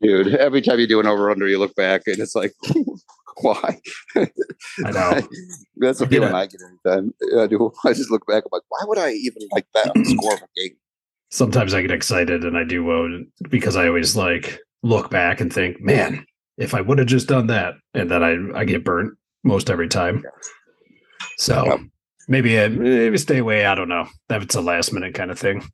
Dude, 0.00 0.34
every 0.36 0.62
time 0.62 0.78
you 0.78 0.86
do 0.86 1.00
an 1.00 1.06
over 1.06 1.30
under, 1.30 1.48
you 1.48 1.58
look 1.58 1.74
back 1.74 2.02
and 2.06 2.18
it's 2.18 2.34
like, 2.34 2.54
why? 3.40 3.80
I 4.16 4.90
know. 4.90 5.20
That's 5.76 5.98
the 5.98 6.04
You 6.04 6.10
feeling 6.10 6.34
I 6.34 6.46
get 6.46 6.60
every 6.64 7.00
time 7.00 7.14
I 7.38 7.46
do. 7.46 7.72
I 7.84 7.92
just 7.92 8.10
look 8.10 8.26
back. 8.26 8.44
I'm 8.44 8.50
like, 8.52 8.62
why 8.68 8.80
would 8.84 8.98
I 8.98 9.12
even 9.12 9.42
like 9.52 9.66
that 9.74 9.92
score 10.06 10.34
of 10.34 10.42
a 10.42 10.46
game? 10.56 10.76
Sometimes 11.30 11.74
I 11.74 11.82
get 11.82 11.90
excited 11.90 12.44
and 12.44 12.56
I 12.56 12.64
do 12.64 12.84
well 12.84 13.08
because 13.50 13.76
I 13.76 13.86
always 13.86 14.16
like 14.16 14.60
look 14.82 15.10
back 15.10 15.40
and 15.40 15.52
think, 15.52 15.80
man, 15.80 16.24
if 16.58 16.74
I 16.74 16.80
would 16.82 16.98
have 16.98 17.06
just 17.08 17.28
done 17.28 17.46
that, 17.46 17.74
and 17.94 18.10
then 18.10 18.22
I 18.22 18.60
I 18.60 18.64
get 18.64 18.84
burnt 18.84 19.16
most 19.44 19.70
every 19.70 19.88
time. 19.88 20.24
So 21.38 21.64
Yep. 21.64 21.80
maybe 22.28 22.60
I, 22.60 22.68
maybe 22.68 23.16
stay 23.16 23.38
away. 23.38 23.64
I 23.64 23.74
don't 23.74 23.88
know. 23.88 24.06
That 24.28 24.42
it's 24.42 24.54
a 24.56 24.60
last 24.60 24.92
minute 24.92 25.14
kind 25.14 25.30
of 25.30 25.38
thing. 25.38 25.66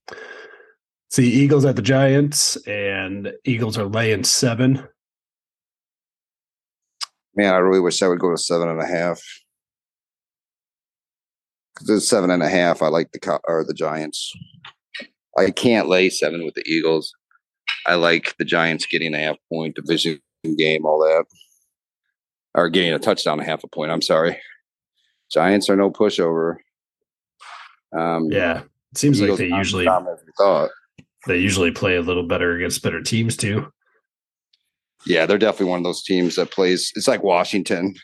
See 1.11 1.31
Eagles 1.31 1.65
at 1.65 1.77
the 1.77 1.83
Giants, 1.83 2.57
and 2.67 3.33
Eagles 3.45 3.79
are 3.79 3.87
laying 3.87 4.25
seven. 4.25 4.87
Man, 7.37 7.53
I 7.53 7.59
really 7.59 7.81
wish 7.81 8.03
I 8.03 8.09
would 8.09 8.21
go 8.21 8.31
to 8.31 8.39
seven 8.39 8.69
and 8.69 8.81
a 8.81 8.87
half. 8.87 9.21
Because 11.75 11.91
it's 11.91 12.09
seven 12.09 12.31
and 12.31 12.43
a 12.43 12.49
half. 12.49 12.83
I 12.83 12.89
like 12.89 13.11
the 13.13 13.41
or 13.49 13.65
the 13.65 13.75
Giants. 13.75 14.33
I 15.37 15.51
can't 15.51 15.89
lay 15.89 16.11
seven 16.11 16.45
with 16.45 16.55
the 16.55 16.63
Eagles. 16.67 17.13
I 17.87 17.95
like 17.97 18.37
the 18.39 18.45
Giants 18.45 18.87
getting 18.87 19.15
a 19.15 19.19
half 19.19 19.37
point 19.53 19.75
division 19.75 20.21
game, 20.53 20.85
all 20.85 20.99
that, 21.01 21.25
or 22.55 22.69
getting 22.69 22.93
a 22.93 22.99
touchdown, 22.99 23.41
a 23.41 23.45
half 23.45 23.65
a 23.65 23.69
point. 23.69 23.91
I'm 23.91 24.03
sorry. 24.03 24.39
Giants 25.33 25.69
are 25.71 25.77
no 25.77 25.91
pushover. 25.91 26.57
Um, 27.97 28.31
Yeah, 28.31 28.61
it 28.93 28.99
seems 28.99 29.21
like 29.21 29.39
they 29.39 29.49
usually 29.49 29.85
dominant 29.85 30.21
as 30.21 30.27
we 30.27 30.33
thought. 30.39 30.71
they 31.27 31.39
usually 31.39 31.71
play 31.71 31.97
a 31.97 32.03
little 32.03 32.27
better 32.27 32.55
against 32.57 32.83
better 32.83 33.01
teams 33.03 33.37
too. 33.37 33.71
Yeah, 35.07 35.27
they're 35.27 35.39
definitely 35.39 35.71
one 35.71 35.79
of 35.79 35.85
those 35.85 36.03
teams 36.03 36.37
that 36.37 36.51
plays. 36.51 36.93
It's 36.97 37.09
like 37.09 37.23
Washington. 37.23 37.95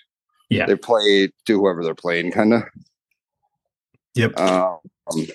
Yeah. 0.50 0.66
they 0.66 0.75
play 0.76 1.30
to 1.47 1.59
whoever 1.61 1.85
they're 1.85 1.94
playing, 1.94 2.32
kind 2.32 2.52
of. 2.54 2.62
Yep. 4.16 4.38
Um, 4.38 4.78
I 5.09 5.14
would 5.14 5.30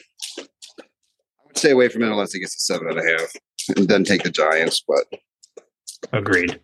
stay 1.56 1.72
away 1.72 1.88
from 1.88 2.04
it 2.04 2.10
unless 2.12 2.36
it 2.36 2.40
gets 2.42 2.56
to 2.56 2.74
seven 2.74 2.90
and 2.90 3.00
a 3.00 3.04
half, 3.04 3.32
and 3.78 3.88
then 3.88 4.04
take 4.04 4.24
the 4.24 4.30
Giants. 4.30 4.84
But 4.86 5.06
Agreed. 6.12 6.60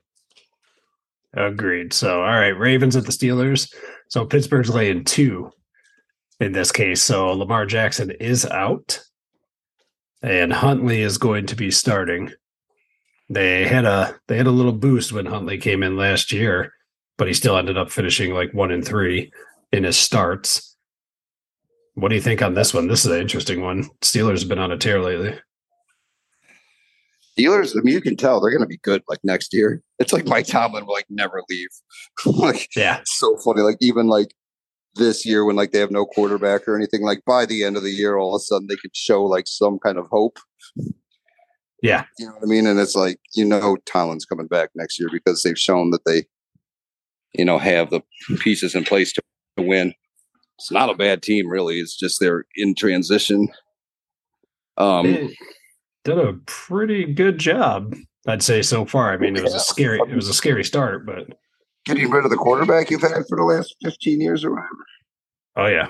Agreed. 1.33 1.93
So, 1.93 2.21
all 2.21 2.29
right, 2.29 2.49
Ravens 2.49 2.95
at 2.95 3.05
the 3.05 3.11
Steelers. 3.11 3.73
So 4.09 4.25
Pittsburgh's 4.25 4.69
laying 4.69 5.05
two 5.05 5.51
in 6.41 6.51
this 6.51 6.71
case. 6.71 7.01
So 7.01 7.31
Lamar 7.31 7.65
Jackson 7.65 8.11
is 8.11 8.45
out, 8.45 9.01
and 10.21 10.51
Huntley 10.51 11.01
is 11.01 11.17
going 11.17 11.45
to 11.47 11.55
be 11.55 11.71
starting. 11.71 12.31
They 13.29 13.65
had 13.65 13.85
a 13.85 14.19
they 14.27 14.35
had 14.35 14.47
a 14.47 14.51
little 14.51 14.73
boost 14.73 15.13
when 15.13 15.25
Huntley 15.25 15.57
came 15.57 15.83
in 15.83 15.95
last 15.95 16.33
year, 16.33 16.73
but 17.17 17.27
he 17.27 17.33
still 17.33 17.55
ended 17.55 17.77
up 17.77 17.91
finishing 17.91 18.33
like 18.33 18.53
one 18.53 18.71
and 18.71 18.85
three 18.85 19.31
in 19.71 19.85
his 19.85 19.97
starts. 19.97 20.75
What 21.93 22.09
do 22.09 22.15
you 22.15 22.21
think 22.21 22.41
on 22.41 22.53
this 22.53 22.73
one? 22.73 22.87
This 22.87 23.05
is 23.05 23.11
an 23.11 23.21
interesting 23.21 23.61
one. 23.61 23.85
Steelers 24.01 24.39
have 24.39 24.49
been 24.49 24.59
on 24.59 24.71
a 24.71 24.77
tear 24.77 25.01
lately. 25.01 25.39
Steelers, 27.37 27.77
I 27.77 27.81
mean, 27.81 27.93
you 27.93 28.01
can 28.01 28.17
tell 28.17 28.41
they're 28.41 28.51
going 28.51 28.61
to 28.61 28.67
be 28.67 28.79
good 28.83 29.03
like 29.07 29.19
next 29.23 29.53
year. 29.53 29.81
It's 29.99 30.11
like 30.11 30.25
Mike 30.25 30.47
Tomlin 30.47 30.85
will 30.85 30.93
like 30.93 31.05
never 31.09 31.41
leave. 31.49 31.69
like 32.25 32.67
Yeah, 32.75 33.01
so 33.05 33.37
funny. 33.37 33.61
Like 33.61 33.77
even 33.79 34.07
like 34.07 34.33
this 34.95 35.25
year 35.25 35.45
when 35.45 35.55
like 35.55 35.71
they 35.71 35.79
have 35.79 35.91
no 35.91 36.05
quarterback 36.05 36.67
or 36.67 36.75
anything, 36.75 37.03
like 37.03 37.21
by 37.25 37.45
the 37.45 37.63
end 37.63 37.77
of 37.77 37.83
the 37.83 37.91
year, 37.91 38.17
all 38.17 38.35
of 38.35 38.39
a 38.39 38.43
sudden 38.43 38.67
they 38.67 38.75
could 38.75 38.95
show 38.95 39.23
like 39.23 39.47
some 39.47 39.79
kind 39.79 39.97
of 39.97 40.07
hope. 40.11 40.39
Yeah. 41.81 42.05
You 42.19 42.27
know 42.27 42.33
what 42.33 42.43
I 42.43 42.45
mean? 42.45 42.67
And 42.67 42.79
it's 42.79 42.95
like, 42.95 43.19
you 43.33 43.45
know, 43.45 43.77
Tomlin's 43.85 44.25
coming 44.25 44.47
back 44.47 44.69
next 44.75 44.99
year 44.99 45.09
because 45.11 45.41
they've 45.41 45.57
shown 45.57 45.91
that 45.91 46.05
they, 46.05 46.25
you 47.33 47.45
know, 47.45 47.57
have 47.57 47.89
the 47.89 48.01
pieces 48.39 48.75
in 48.75 48.83
place 48.83 49.13
to, 49.13 49.21
to 49.57 49.63
win. 49.63 49.93
It's 50.59 50.71
not 50.71 50.91
a 50.91 50.95
bad 50.95 51.23
team, 51.23 51.49
really. 51.49 51.79
It's 51.79 51.97
just 51.97 52.19
they're 52.19 52.45
in 52.55 52.75
transition. 52.75 53.47
Um, 54.77 55.31
did 56.03 56.17
a 56.17 56.33
pretty 56.45 57.05
good 57.05 57.37
job, 57.37 57.95
I'd 58.27 58.43
say 58.43 58.61
so 58.61 58.85
far. 58.85 59.13
I 59.13 59.17
mean, 59.17 59.35
it 59.35 59.43
was 59.43 59.53
Yeah. 59.53 59.57
a 59.57 59.61
scary, 59.61 59.99
it 60.09 60.15
was 60.15 60.27
a 60.29 60.33
scary 60.33 60.63
start, 60.63 61.05
but 61.05 61.27
getting 61.85 62.09
rid 62.09 62.23
of 62.25 62.31
the 62.31 62.37
quarterback 62.37 62.89
you've 62.91 63.01
had 63.01 63.23
for 63.27 63.37
the 63.37 63.43
last 63.43 63.75
15 63.83 64.19
years 64.21 64.43
or 64.43 64.51
whatever. 64.51 64.85
oh 65.57 65.65
yeah, 65.67 65.87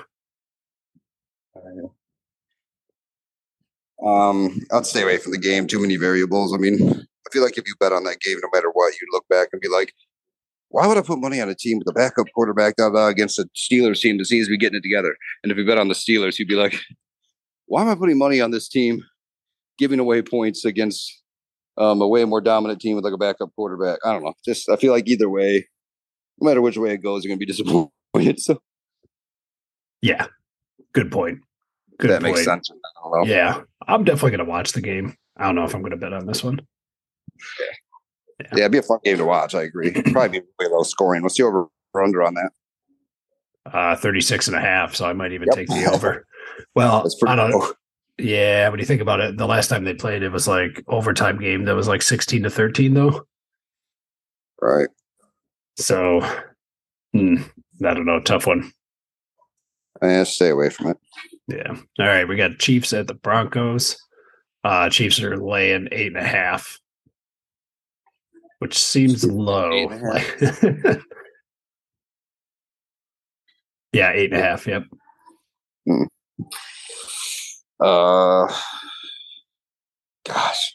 Um, 4.04 4.60
I'd 4.72 4.86
stay 4.86 5.02
away 5.02 5.18
from 5.18 5.32
the 5.32 5.38
game. 5.38 5.66
Too 5.66 5.80
many 5.80 5.96
variables. 5.96 6.52
I 6.52 6.56
mean, 6.58 6.82
I 6.90 7.30
feel 7.32 7.42
like 7.44 7.56
if 7.56 7.66
you 7.68 7.74
bet 7.78 7.92
on 7.92 8.02
that 8.04 8.20
game, 8.20 8.38
no 8.42 8.48
matter 8.52 8.68
what, 8.72 8.94
you 9.00 9.06
look 9.12 9.26
back 9.28 9.48
and 9.52 9.60
be 9.60 9.68
like, 9.68 9.92
why 10.70 10.86
would 10.86 10.96
I 10.98 11.02
put 11.02 11.20
money 11.20 11.40
on 11.40 11.48
a 11.48 11.54
team 11.54 11.78
with 11.78 11.86
a 11.88 11.92
backup 11.92 12.26
quarterback 12.34 12.76
da, 12.76 12.88
da, 12.90 13.06
against 13.08 13.38
a 13.38 13.46
Steelers 13.54 14.00
team 14.00 14.18
that 14.18 14.24
seems 14.24 14.46
to 14.46 14.50
be 14.50 14.56
getting 14.58 14.78
it 14.78 14.82
together? 14.82 15.14
And 15.42 15.52
if 15.52 15.58
you 15.58 15.64
bet 15.66 15.78
on 15.78 15.88
the 15.88 15.94
Steelers, 15.94 16.38
you'd 16.38 16.48
be 16.48 16.54
like, 16.56 16.74
why 17.66 17.82
am 17.82 17.88
I 17.88 17.94
putting 17.94 18.18
money 18.18 18.40
on 18.40 18.50
this 18.50 18.68
team 18.68 19.04
giving 19.78 19.98
away 19.98 20.22
points 20.22 20.64
against 20.64 21.22
um, 21.78 22.00
a 22.02 22.08
way 22.08 22.24
more 22.24 22.40
dominant 22.40 22.80
team 22.80 22.96
with 22.96 23.04
like 23.04 23.14
a 23.14 23.18
backup 23.18 23.50
quarterback? 23.56 23.98
I 24.04 24.12
don't 24.12 24.22
know. 24.22 24.34
Just 24.44 24.68
I 24.68 24.76
feel 24.76 24.92
like 24.92 25.08
either 25.08 25.28
way, 25.28 25.66
no 26.40 26.48
matter 26.48 26.60
which 26.62 26.76
way 26.78 26.92
it 26.92 26.98
goes, 27.02 27.24
you're 27.24 27.30
gonna 27.30 27.38
be 27.38 27.46
disappointed. 27.52 28.40
So 28.40 28.60
yeah. 30.00 30.26
Good 30.92 31.10
point. 31.10 31.40
Good 31.98 32.10
that 32.10 32.22
point. 32.22 32.34
makes 32.34 32.44
sense. 32.44 32.70
Know. 32.70 33.24
Yeah, 33.24 33.62
I'm 33.86 34.04
definitely 34.04 34.32
gonna 34.32 34.48
watch 34.48 34.72
the 34.72 34.80
game. 34.80 35.16
I 35.36 35.44
don't 35.44 35.54
know 35.54 35.64
if 35.64 35.74
I'm 35.74 35.82
gonna 35.82 35.96
bet 35.96 36.12
on 36.12 36.26
this 36.26 36.42
one. 36.44 36.60
Yeah, 38.40 38.58
it'd 38.58 38.72
be 38.72 38.78
a 38.78 38.82
fun 38.82 38.98
game 39.04 39.18
to 39.18 39.24
watch. 39.24 39.54
I 39.54 39.62
agree. 39.62 39.90
Probably 39.92 40.40
be 40.40 40.46
way 40.58 40.66
low 40.70 40.82
scoring. 40.82 41.22
What's 41.22 41.36
the 41.36 41.44
over 41.44 41.66
or 41.94 42.02
under 42.02 42.22
on 42.22 42.34
that? 42.34 42.50
Uh 43.72 43.96
36 43.96 44.48
and 44.48 44.56
a 44.56 44.60
half, 44.60 44.94
so 44.96 45.06
I 45.06 45.12
might 45.12 45.32
even 45.32 45.46
Yep. 45.48 45.56
take 45.56 45.68
the 45.68 45.90
over. 45.92 46.26
Well, 46.74 47.06
I 47.26 47.34
don't. 47.36 47.50
low. 47.50 47.72
Yeah, 48.22 48.68
when 48.68 48.78
you 48.80 48.86
think 48.86 49.02
about 49.02 49.20
it, 49.20 49.36
the 49.36 49.46
last 49.46 49.68
time 49.68 49.84
they 49.84 49.94
played, 49.94 50.22
it 50.22 50.30
was 50.30 50.46
like 50.48 50.82
overtime 50.88 51.38
game 51.38 51.64
that 51.64 51.74
was 51.74 51.88
like 51.88 52.02
sixteen 52.02 52.42
to 52.44 52.50
thirteen, 52.50 52.94
though. 52.94 53.26
Right. 54.60 54.88
So, 55.76 56.20
hmm, 57.12 57.36
I 57.84 57.94
don't 57.94 58.06
know, 58.06 58.20
tough 58.20 58.46
one. 58.46 58.70
Yeah, 60.02 60.24
stay 60.24 60.50
away 60.50 60.70
from 60.70 60.88
it. 60.88 60.96
Yeah. 61.48 61.76
All 61.98 62.06
right, 62.06 62.26
we 62.28 62.36
got 62.36 62.58
Chiefs 62.58 62.92
at 62.92 63.06
the 63.08 63.14
Broncos. 63.14 63.96
Uh 64.64 64.88
Chiefs 64.88 65.20
are 65.20 65.36
laying 65.36 65.88
eight 65.90 66.08
and 66.08 66.16
a 66.16 66.22
half, 66.24 66.78
which 68.60 68.78
seems 68.78 69.24
low. 69.24 69.72
Eight 69.72 69.90
and 69.90 70.02
a 70.02 70.12
Like- 70.12 71.00
yeah, 73.92 74.12
eight 74.12 74.32
and 74.32 74.40
a 74.40 74.44
half. 74.44 74.66
Yep. 74.66 74.84
Uh, 77.82 78.46
gosh, 80.26 80.74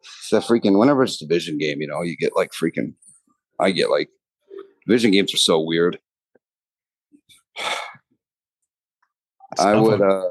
it's 0.00 0.32
a 0.32 0.40
freaking. 0.40 0.78
Whenever 0.78 1.02
it's 1.02 1.16
division 1.16 1.58
game, 1.58 1.80
you 1.80 1.86
know, 1.86 2.02
you 2.02 2.16
get 2.16 2.36
like 2.36 2.50
freaking. 2.52 2.94
I 3.58 3.70
get 3.70 3.90
like 3.90 4.08
division 4.86 5.10
games 5.12 5.32
are 5.34 5.38
so 5.38 5.60
weird. 5.60 5.98
I 9.58 9.74
would. 9.74 10.00
uh 10.00 10.28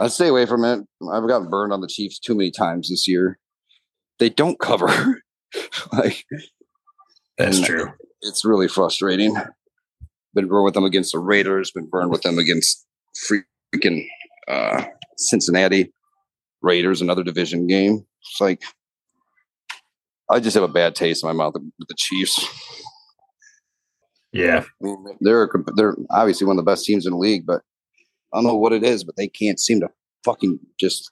I'd 0.00 0.12
stay 0.12 0.28
away 0.28 0.46
from 0.46 0.64
it. 0.64 0.80
I've 1.10 1.26
gotten 1.26 1.50
burned 1.50 1.72
on 1.72 1.80
the 1.80 1.88
Chiefs 1.88 2.18
too 2.18 2.34
many 2.34 2.50
times 2.50 2.88
this 2.88 3.08
year. 3.08 3.38
They 4.18 4.28
don't 4.28 4.58
cover. 4.58 5.22
like 5.92 6.24
That's 7.36 7.60
true. 7.60 7.90
it's 8.22 8.44
really 8.44 8.68
frustrating. 8.68 9.34
Been 10.34 10.46
burned 10.46 10.64
with 10.66 10.74
them 10.74 10.84
against 10.84 11.12
the 11.12 11.18
Raiders. 11.18 11.72
Been 11.72 11.88
burned 11.88 12.10
with 12.10 12.22
them 12.22 12.38
against 12.38 12.86
freaking 13.28 14.06
uh, 14.48 14.84
Cincinnati 15.16 15.92
Raiders, 16.62 17.00
another 17.00 17.22
division 17.22 17.66
game. 17.66 18.04
It's 18.22 18.40
like 18.40 18.62
I 20.30 20.40
just 20.40 20.54
have 20.54 20.64
a 20.64 20.68
bad 20.68 20.94
taste 20.94 21.22
in 21.22 21.28
my 21.28 21.32
mouth 21.32 21.54
with 21.54 21.88
the 21.88 21.94
Chiefs. 21.96 22.46
Yeah. 24.32 24.64
I 24.64 24.84
mean, 24.84 25.04
they're 25.20 25.48
they're 25.76 25.96
obviously 26.10 26.46
one 26.46 26.58
of 26.58 26.64
the 26.64 26.70
best 26.70 26.84
teams 26.84 27.06
in 27.06 27.12
the 27.12 27.18
league, 27.18 27.46
but 27.46 27.62
I 28.32 28.36
don't 28.38 28.44
know 28.44 28.56
what 28.56 28.72
it 28.72 28.84
is, 28.84 29.04
but 29.04 29.16
they 29.16 29.28
can't 29.28 29.58
seem 29.58 29.80
to 29.80 29.88
fucking 30.24 30.58
just. 30.78 31.10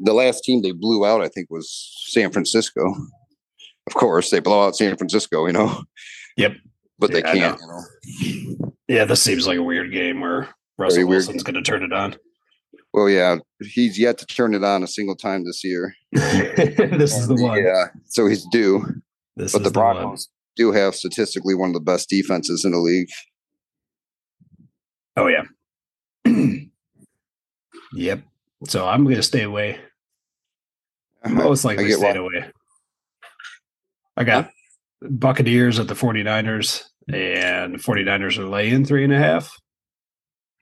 The 0.00 0.12
last 0.12 0.44
team 0.44 0.62
they 0.62 0.72
blew 0.72 1.04
out, 1.04 1.22
I 1.22 1.28
think, 1.28 1.48
was 1.50 1.90
San 2.06 2.30
Francisco. 2.30 2.94
Of 3.88 3.94
course, 3.94 4.30
they 4.30 4.38
blow 4.40 4.66
out 4.66 4.76
San 4.76 4.96
Francisco, 4.96 5.46
you 5.46 5.52
know. 5.52 5.82
Yep. 6.36 6.52
But 7.00 7.10
they 7.12 7.20
Yeah, 7.20 7.32
know. 7.32 7.38
can't, 7.40 7.60
you 7.60 8.56
know. 8.60 8.74
Yeah, 8.86 9.04
this 9.06 9.22
seems 9.22 9.46
like 9.46 9.58
a 9.58 9.62
weird 9.62 9.90
game 9.90 10.20
where 10.20 10.48
Russell 10.78 10.96
Very 10.96 11.04
Wilson's 11.04 11.42
going 11.42 11.54
to 11.54 11.62
turn 11.62 11.82
it 11.82 11.92
on. 11.92 12.16
Well, 12.92 13.08
yeah, 13.08 13.36
he's 13.60 13.98
yet 13.98 14.18
to 14.18 14.26
turn 14.26 14.54
it 14.54 14.64
on 14.64 14.82
a 14.82 14.86
single 14.86 15.16
time 15.16 15.44
this 15.44 15.62
year. 15.64 15.94
this 16.12 17.16
is 17.16 17.28
the 17.28 17.34
one. 17.34 17.62
Yeah, 17.62 17.86
so 18.06 18.26
he's 18.26 18.46
due. 18.50 18.84
This 19.36 19.52
But 19.52 19.62
is 19.62 19.72
the 19.72 19.78
one. 19.78 19.96
Broncos 19.96 20.28
do 20.56 20.72
have 20.72 20.94
statistically 20.94 21.54
one 21.54 21.70
of 21.70 21.74
the 21.74 21.80
best 21.80 22.08
defenses 22.08 22.64
in 22.64 22.72
the 22.72 22.78
league. 22.78 23.08
Oh 25.16 25.28
yeah. 25.28 25.44
yep. 27.94 28.22
So 28.66 28.86
I'm 28.86 29.04
going 29.04 29.16
to 29.16 29.22
stay 29.22 29.42
away. 29.42 29.78
Most 31.28 31.64
likely 31.64 31.86
get 31.86 31.98
stayed 31.98 32.16
why. 32.16 32.20
away. 32.20 32.50
I 34.16 34.24
got 34.24 34.50
Buccaneers 35.02 35.78
at 35.78 35.88
the 35.88 35.94
49ers, 35.94 36.84
and 37.08 37.76
49ers 37.76 38.38
are 38.38 38.48
laying 38.48 38.84
three 38.84 39.04
and 39.04 39.12
a 39.12 39.18
half. 39.18 39.56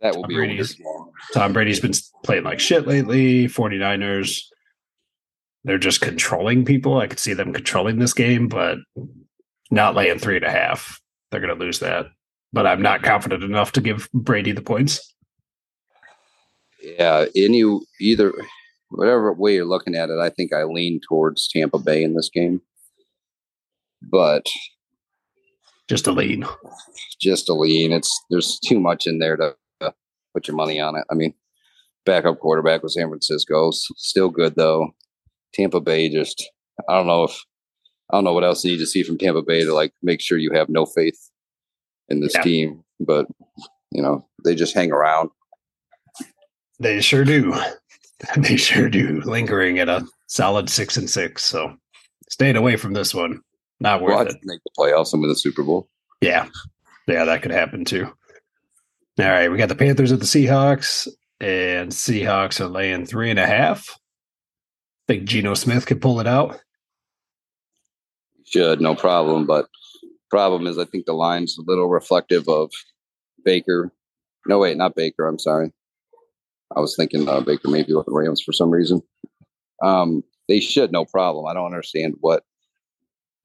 That 0.00 0.14
will 0.14 0.22
Tom 0.22 0.28
be 0.28 0.34
Brady's- 0.36 0.80
Tom 1.32 1.52
Brady's 1.52 1.80
been 1.80 1.92
playing 2.24 2.44
like 2.44 2.60
shit 2.60 2.86
lately. 2.86 3.46
49ers, 3.46 4.42
they're 5.64 5.78
just 5.78 6.00
controlling 6.00 6.64
people. 6.64 6.98
I 6.98 7.06
could 7.06 7.18
see 7.18 7.32
them 7.32 7.52
controlling 7.52 7.98
this 7.98 8.12
game, 8.12 8.48
but 8.48 8.78
not 9.70 9.94
laying 9.94 10.18
three 10.18 10.36
and 10.36 10.44
a 10.44 10.50
half. 10.50 11.00
They're 11.30 11.40
going 11.40 11.56
to 11.56 11.64
lose 11.64 11.78
that. 11.80 12.06
But 12.52 12.66
I'm 12.66 12.82
not 12.82 13.02
confident 13.02 13.42
enough 13.42 13.72
to 13.72 13.80
give 13.80 14.08
Brady 14.12 14.52
the 14.52 14.62
points. 14.62 15.12
Yeah, 16.82 17.24
any 17.34 17.64
either 18.00 18.32
whatever 18.90 19.32
way 19.32 19.54
you're 19.54 19.64
looking 19.64 19.94
at 19.96 20.10
it, 20.10 20.18
I 20.18 20.30
think 20.30 20.52
I 20.52 20.62
lean 20.64 21.00
towards 21.08 21.48
Tampa 21.48 21.78
Bay 21.78 22.02
in 22.04 22.14
this 22.14 22.30
game. 22.32 22.60
But 24.02 24.46
Just 25.88 26.06
a 26.06 26.12
lean. 26.12 26.44
just 27.20 27.48
a 27.48 27.54
lean. 27.54 27.92
It's 27.92 28.22
there's 28.30 28.58
too 28.60 28.78
much 28.78 29.06
in 29.06 29.18
there 29.18 29.36
to 29.36 29.56
put 30.36 30.46
your 30.46 30.56
money 30.56 30.78
on 30.78 30.94
it. 30.96 31.04
I 31.10 31.14
mean, 31.14 31.32
backup 32.04 32.38
quarterback 32.40 32.82
with 32.82 32.92
San 32.92 33.08
Francisco, 33.08 33.70
still 33.72 34.28
good 34.28 34.54
though. 34.54 34.90
Tampa 35.54 35.80
Bay 35.80 36.10
just 36.10 36.46
I 36.90 36.94
don't 36.94 37.06
know 37.06 37.24
if 37.24 37.42
I 38.12 38.16
don't 38.18 38.24
know 38.24 38.34
what 38.34 38.44
else 38.44 38.62
you 38.64 38.72
need 38.72 38.78
to 38.80 38.86
see 38.86 39.02
from 39.02 39.16
Tampa 39.16 39.40
Bay 39.40 39.64
to 39.64 39.72
like 39.72 39.92
make 40.02 40.20
sure 40.20 40.36
you 40.36 40.52
have 40.52 40.68
no 40.68 40.84
faith 40.84 41.18
in 42.10 42.20
this 42.20 42.34
Yeah. 42.34 42.42
team, 42.42 42.84
but 43.00 43.26
you 43.90 44.02
know 44.02 44.26
they 44.44 44.54
just 44.54 44.74
hang 44.74 44.92
around. 44.92 45.30
They 46.78 47.00
sure 47.00 47.24
do. 47.24 47.54
They 48.38 48.56
sure 48.56 48.88
do. 48.88 49.20
Lingering 49.26 49.78
at 49.78 49.90
a 49.90 50.06
solid 50.26 50.70
six 50.70 50.96
and 50.96 51.08
six. 51.08 51.44
So 51.44 51.76
staying 52.30 52.56
away 52.56 52.76
from 52.76 52.94
this 52.94 53.14
one. 53.14 53.40
Not 53.78 54.00
worth 54.00 54.14
Watch 54.14 54.28
it. 54.28 54.36
make 54.42 54.60
the 54.64 54.70
playoffs 54.78 55.12
and 55.12 55.20
win 55.20 55.28
the 55.28 55.36
Super 55.36 55.62
Bowl. 55.62 55.90
Yeah. 56.22 56.48
Yeah, 57.06 57.26
that 57.26 57.42
could 57.42 57.50
happen 57.50 57.84
too. 57.84 58.10
All 59.18 59.26
right. 59.26 59.50
We 59.50 59.56
got 59.56 59.68
the 59.68 59.74
Panthers 59.74 60.12
at 60.12 60.20
the 60.20 60.26
Seahawks, 60.26 61.08
and 61.40 61.90
Seahawks 61.90 62.60
are 62.60 62.68
laying 62.68 63.06
three 63.06 63.30
and 63.30 63.38
a 63.38 63.46
half. 63.46 63.98
Think 65.08 65.24
Geno 65.24 65.54
Smith 65.54 65.86
could 65.86 66.02
pull 66.02 66.20
it 66.20 66.26
out. 66.26 66.60
Should 68.44 68.80
no 68.80 68.94
problem, 68.94 69.46
but 69.46 69.66
problem 70.30 70.66
is 70.66 70.78
I 70.78 70.84
think 70.84 71.06
the 71.06 71.12
line's 71.14 71.56
a 71.58 71.62
little 71.62 71.88
reflective 71.88 72.48
of 72.48 72.70
Baker. 73.44 73.92
No, 74.46 74.58
wait, 74.58 74.76
not 74.76 74.94
Baker. 74.94 75.26
I'm 75.26 75.38
sorry. 75.38 75.72
I 76.76 76.80
was 76.80 76.94
thinking 76.96 77.28
uh, 77.28 77.40
Baker 77.40 77.68
maybe 77.68 77.94
with 77.94 78.06
the 78.06 78.12
Rams 78.12 78.42
for 78.42 78.52
some 78.52 78.70
reason. 78.70 79.00
Um, 79.82 80.22
they 80.48 80.60
should 80.60 80.92
no 80.92 81.04
problem. 81.04 81.46
I 81.46 81.54
don't 81.54 81.66
understand 81.66 82.14
what 82.20 82.44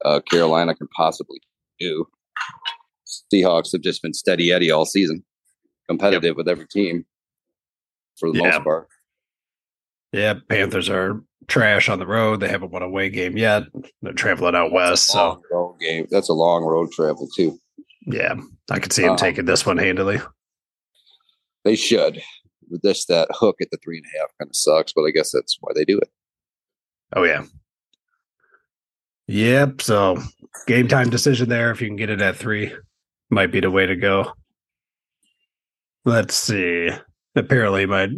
uh, 0.03 0.19
Carolina 0.21 0.75
can 0.75 0.87
possibly 0.95 1.39
do. 1.79 2.05
Seahawks 3.33 3.71
have 3.71 3.81
just 3.81 4.01
been 4.01 4.13
steady 4.13 4.51
Eddie 4.51 4.71
all 4.71 4.85
season, 4.85 5.23
competitive 5.91 6.35
with 6.37 6.47
every 6.47 6.67
team 6.67 7.05
for 8.19 8.31
the 8.31 8.39
Yeah. 8.39 8.49
most 8.51 8.63
part. 8.63 8.87
Yeah, 10.13 10.35
Panthers 10.49 10.89
are 10.89 11.21
trash 11.47 11.87
on 11.89 11.99
the 11.99 12.05
road. 12.07 12.39
They 12.41 12.49
haven't 12.49 12.71
won 12.71 12.81
a 12.81 12.85
away 12.85 13.09
game 13.09 13.37
yet. 13.37 13.63
They're 14.01 14.13
traveling 14.13 14.55
out 14.55 14.71
west. 14.71 15.07
So 15.07 15.41
road 15.51 15.77
game. 15.79 16.07
That's 16.09 16.29
a 16.29 16.33
long 16.33 16.63
road 16.63 16.91
travel 16.91 17.27
too. 17.35 17.59
yeah, 18.07 18.35
I 18.69 18.79
could 18.79 18.91
see 18.93 19.03
him 19.03 19.11
Um, 19.11 19.17
taking 19.17 19.45
this 19.45 19.65
one 19.65 19.77
handily. 19.77 20.19
They 21.63 21.75
should. 21.75 22.21
With 22.69 22.81
this, 22.81 23.05
that 23.05 23.27
hook 23.31 23.57
at 23.61 23.69
the 23.71 23.77
three 23.83 23.97
and 23.97 24.05
a 24.15 24.19
half 24.19 24.29
kind 24.39 24.49
of 24.49 24.55
sucks, 24.55 24.91
but 24.93 25.03
I 25.03 25.11
guess 25.11 25.31
that's 25.31 25.57
why 25.61 25.71
they 25.75 25.85
do 25.85 25.97
it. 25.99 26.09
Oh 27.15 27.23
yeah. 27.23 27.43
Yep. 29.27 29.81
So 29.81 30.17
game 30.67 30.87
time 30.87 31.09
decision 31.09 31.47
there. 31.49 31.71
If 31.71 31.81
you 31.81 31.87
can 31.87 31.95
get 31.95 32.09
it 32.09 32.21
at 32.21 32.35
three, 32.35 32.73
might 33.29 33.51
be 33.51 33.59
the 33.59 33.71
way 33.71 33.85
to 33.85 33.95
go. 33.95 34.33
Let's 36.05 36.35
see. 36.35 36.89
Apparently, 37.35 37.85
my 37.85 38.09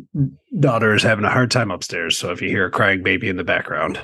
daughter 0.59 0.93
is 0.95 1.03
having 1.03 1.25
a 1.25 1.29
hard 1.29 1.51
time 1.51 1.69
upstairs. 1.71 2.17
So 2.17 2.31
if 2.31 2.41
you 2.41 2.49
hear 2.49 2.65
a 2.65 2.71
crying 2.71 3.03
baby 3.03 3.29
in 3.29 3.35
the 3.37 3.43
background, 3.43 3.99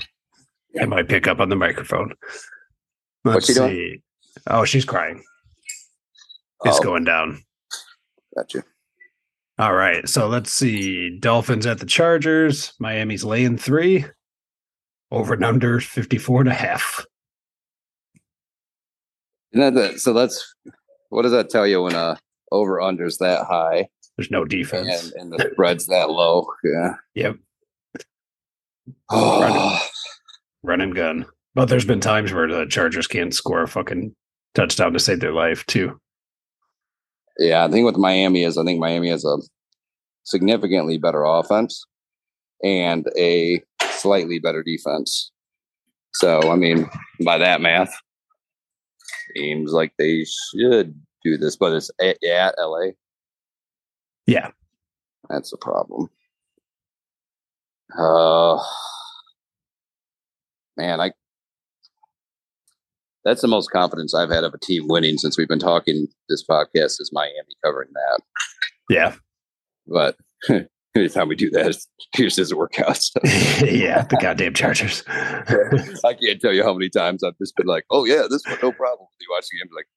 I 0.79 0.85
might 0.85 1.09
pick 1.09 1.27
up 1.27 1.39
on 1.39 1.49
the 1.49 1.55
microphone. 1.55 2.13
Let's 3.23 3.35
What's 3.35 3.47
she 3.47 3.53
see. 3.53 3.59
doing? 3.59 4.01
Oh, 4.47 4.65
she's 4.65 4.85
crying. 4.85 5.23
It's 6.65 6.77
Oh. 6.79 6.83
going 6.83 7.05
down. 7.05 7.41
Gotcha. 8.35 8.63
All 9.57 9.73
right. 9.73 10.07
So 10.07 10.27
let's 10.27 10.53
see. 10.53 11.17
Dolphins 11.19 11.65
at 11.65 11.79
the 11.79 11.85
Chargers. 11.85 12.73
Miami's 12.79 13.23
laying 13.25 13.57
three. 13.57 14.05
Over 15.11 15.33
and 15.33 15.43
under 15.43 15.79
54 15.79 16.41
and 16.41 16.49
a 16.49 16.53
half. 16.53 17.03
And 19.53 19.63
that, 19.63 19.73
that, 19.73 19.99
so 19.99 20.13
that's 20.13 20.53
what 21.09 21.23
does 21.23 21.31
that 21.31 21.49
tell 21.49 21.65
you 21.65 21.81
when 21.81 21.95
uh 21.95 22.15
over 22.51 22.77
unders 22.79 23.17
that 23.19 23.45
high 23.45 23.87
There's 24.17 24.31
no 24.31 24.45
defense. 24.45 25.11
and, 25.13 25.31
and 25.31 25.31
the 25.33 25.49
spread's 25.53 25.87
that 25.87 26.09
low? 26.09 26.47
Yeah. 26.63 26.93
Yep. 27.15 27.35
Oh, 29.11 29.87
Run 30.63 30.81
and 30.81 30.95
gun. 30.95 31.25
But 31.55 31.65
there's 31.69 31.85
been 31.85 31.99
times 31.99 32.31
where 32.33 32.47
the 32.47 32.65
Chargers 32.65 33.07
can't 33.07 33.33
score 33.33 33.63
a 33.63 33.67
fucking 33.67 34.15
touchdown 34.55 34.93
to 34.93 34.99
save 34.99 35.19
their 35.19 35.33
life, 35.33 35.65
too. 35.65 35.99
yeah. 37.37 37.65
I 37.65 37.69
think 37.71 37.85
with 37.85 37.97
Miami 37.97 38.43
is 38.43 38.57
I 38.57 38.63
think 38.63 38.79
Miami 38.79 39.09
has 39.09 39.25
a 39.25 39.37
significantly 40.23 40.97
better 40.97 41.23
offense 41.23 41.83
and 42.63 43.07
a 43.17 43.61
slightly 43.91 44.39
better 44.39 44.63
defense. 44.63 45.31
So 46.13 46.51
I 46.51 46.55
mean, 46.55 46.89
by 47.23 47.37
that 47.37 47.61
math, 47.61 47.93
seems 49.35 49.71
like 49.71 49.93
they 49.97 50.25
should 50.55 50.99
do 51.23 51.37
this, 51.37 51.55
but 51.55 51.73
it's 51.73 51.91
at, 52.01 52.17
at 52.23 52.55
LA. 52.59 52.91
Yeah. 54.25 54.51
That's 55.29 55.51
the 55.51 55.57
problem. 55.57 56.09
Uh 57.97 58.63
man, 60.77 61.01
I 61.01 61.11
that's 63.25 63.41
the 63.41 63.47
most 63.47 63.71
confidence 63.71 64.13
I've 64.13 64.29
had 64.29 64.43
of 64.43 64.53
a 64.53 64.59
team 64.59 64.87
winning 64.87 65.17
since 65.17 65.37
we've 65.37 65.47
been 65.47 65.59
talking 65.59 66.07
this 66.29 66.43
podcast 66.43 67.01
is 67.01 67.11
Miami 67.11 67.33
covering 67.63 67.89
that. 67.93 68.21
Yeah. 68.89 69.15
But 69.87 70.15
anytime 70.95 71.27
we 71.27 71.35
do 71.35 71.49
that, 71.51 71.67
it 71.67 71.77
just 72.17 72.37
doesn't 72.37 72.57
work 72.57 72.79
out. 72.79 72.99
So. 73.19 73.65
yeah, 73.65 74.03
the 74.03 74.17
goddamn 74.21 74.53
Chargers. 74.53 75.03
I 75.07 76.13
can't 76.13 76.39
tell 76.39 76.53
you 76.53 76.63
how 76.63 76.73
many 76.73 76.89
times 76.89 77.23
I've 77.23 77.37
just 77.37 77.55
been 77.55 77.67
like, 77.67 77.85
"Oh 77.89 78.05
yeah, 78.05 78.23
this 78.29 78.45
one, 78.45 78.57
no 78.61 78.71
problem." 78.71 79.07
You 79.19 79.27
watch 79.31 79.45
the 79.51 79.57
game, 79.57 79.69
like, 79.75 79.87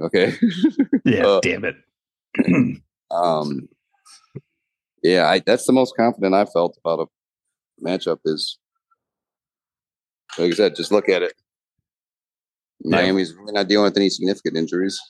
okay, 0.00 0.34
yeah, 1.04 1.26
Uh, 1.26 1.40
damn 1.40 1.64
it. 1.64 1.76
um, 3.10 3.68
yeah, 5.02 5.28
I, 5.28 5.40
that's 5.44 5.66
the 5.66 5.72
most 5.72 5.94
confident 5.96 6.34
I 6.34 6.46
felt 6.46 6.78
about 6.84 7.08
a 7.08 7.84
matchup. 7.86 8.18
Is 8.24 8.58
like 10.38 10.52
I 10.52 10.54
said, 10.54 10.76
just 10.76 10.92
look 10.92 11.08
at 11.08 11.22
it. 11.22 11.34
Yeah. 12.80 12.96
Miami's 12.96 13.34
really 13.34 13.52
not 13.52 13.68
dealing 13.68 13.84
with 13.84 13.96
any 13.96 14.10
significant 14.10 14.56
injuries. 14.56 15.00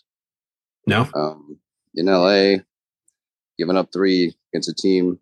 no, 0.87 1.09
Um, 1.15 1.59
in 1.95 2.07
LA, 2.07 2.63
giving 3.59 3.77
up 3.77 3.89
three 3.93 4.35
against 4.53 4.69
a 4.69 4.75
team, 4.75 5.19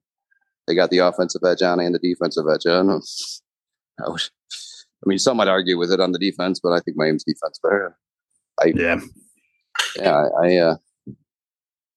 they 0.66 0.74
got 0.74 0.90
the 0.90 0.98
offensive 0.98 1.42
edge 1.46 1.62
on 1.62 1.80
and 1.80 1.94
the 1.94 1.98
defensive 1.98 2.44
edge 2.52 2.66
on. 2.66 2.90
I, 2.90 4.10
would, 4.10 4.20
I 4.20 5.04
mean, 5.06 5.18
some 5.18 5.36
might 5.36 5.48
argue 5.48 5.78
with 5.78 5.92
it 5.92 6.00
on 6.00 6.12
the 6.12 6.18
defense, 6.18 6.60
but 6.62 6.72
I 6.72 6.80
think 6.80 6.96
Miami's 6.96 7.24
defense 7.24 7.58
better. 7.62 7.96
I, 8.60 8.72
yeah, 8.74 9.00
Yeah, 9.96 10.26
I, 10.40 10.46
I 10.46 10.56
uh, 10.56 10.76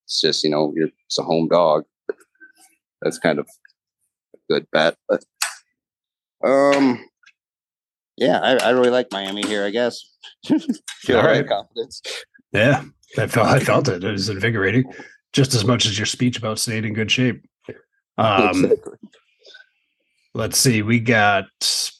it's 0.04 0.20
just 0.20 0.44
you 0.44 0.50
know, 0.50 0.72
you're 0.76 0.90
it's 1.06 1.18
a 1.18 1.22
home 1.22 1.48
dog. 1.48 1.84
That's 3.02 3.18
kind 3.18 3.38
of 3.38 3.46
a 4.34 4.38
good 4.52 4.66
bet, 4.72 4.96
but 5.08 5.24
um, 6.44 7.04
yeah, 8.16 8.40
I, 8.40 8.56
I 8.56 8.70
really 8.70 8.90
like 8.90 9.08
Miami 9.12 9.42
here. 9.46 9.64
I 9.64 9.70
guess. 9.70 10.00
Feel 11.00 11.18
All 11.18 11.24
right. 11.24 11.46
confidence. 11.46 12.02
yeah. 12.52 12.84
I 13.18 13.26
felt 13.28 13.46
I 13.46 13.60
felt 13.60 13.88
it. 13.88 14.02
It 14.04 14.10
was 14.10 14.28
invigorating, 14.28 14.84
just 15.32 15.54
as 15.54 15.64
much 15.64 15.86
as 15.86 15.98
your 15.98 16.06
speech 16.06 16.38
about 16.38 16.58
staying 16.58 16.84
in 16.84 16.92
good 16.92 17.10
shape. 17.10 17.44
Um, 18.18 18.64
Exactly. 18.64 18.98
let's 20.34 20.58
see. 20.58 20.82
We 20.82 20.98
got 21.00 21.44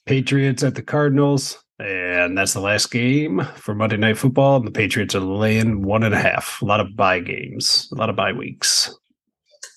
Patriots 0.05 0.63
at 0.63 0.75
the 0.75 0.83
Cardinals, 0.83 1.63
and 1.79 2.37
that's 2.37 2.55
the 2.55 2.61
last 2.61 2.91
game 2.91 3.47
for 3.57 3.75
Monday 3.75 3.97
Night 3.97 4.19
Football. 4.19 4.57
And 4.57 4.67
the 4.67 4.71
Patriots 4.71 5.15
are 5.15 5.21
laying 5.21 5.83
one 5.83 6.03
and 6.03 6.15
a 6.15 6.19
half. 6.19 6.61
A 6.63 6.65
lot 6.65 6.81
of 6.81 6.97
bye 6.97 7.21
games, 7.21 7.89
a 7.93 7.97
lot 7.97 8.11
of 8.11 8.17
bye 8.17 8.33
weeks. 8.33 8.95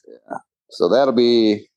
Yeah. 0.07 0.38
So 0.69 0.89
that'll 0.89 1.13
be 1.13 1.67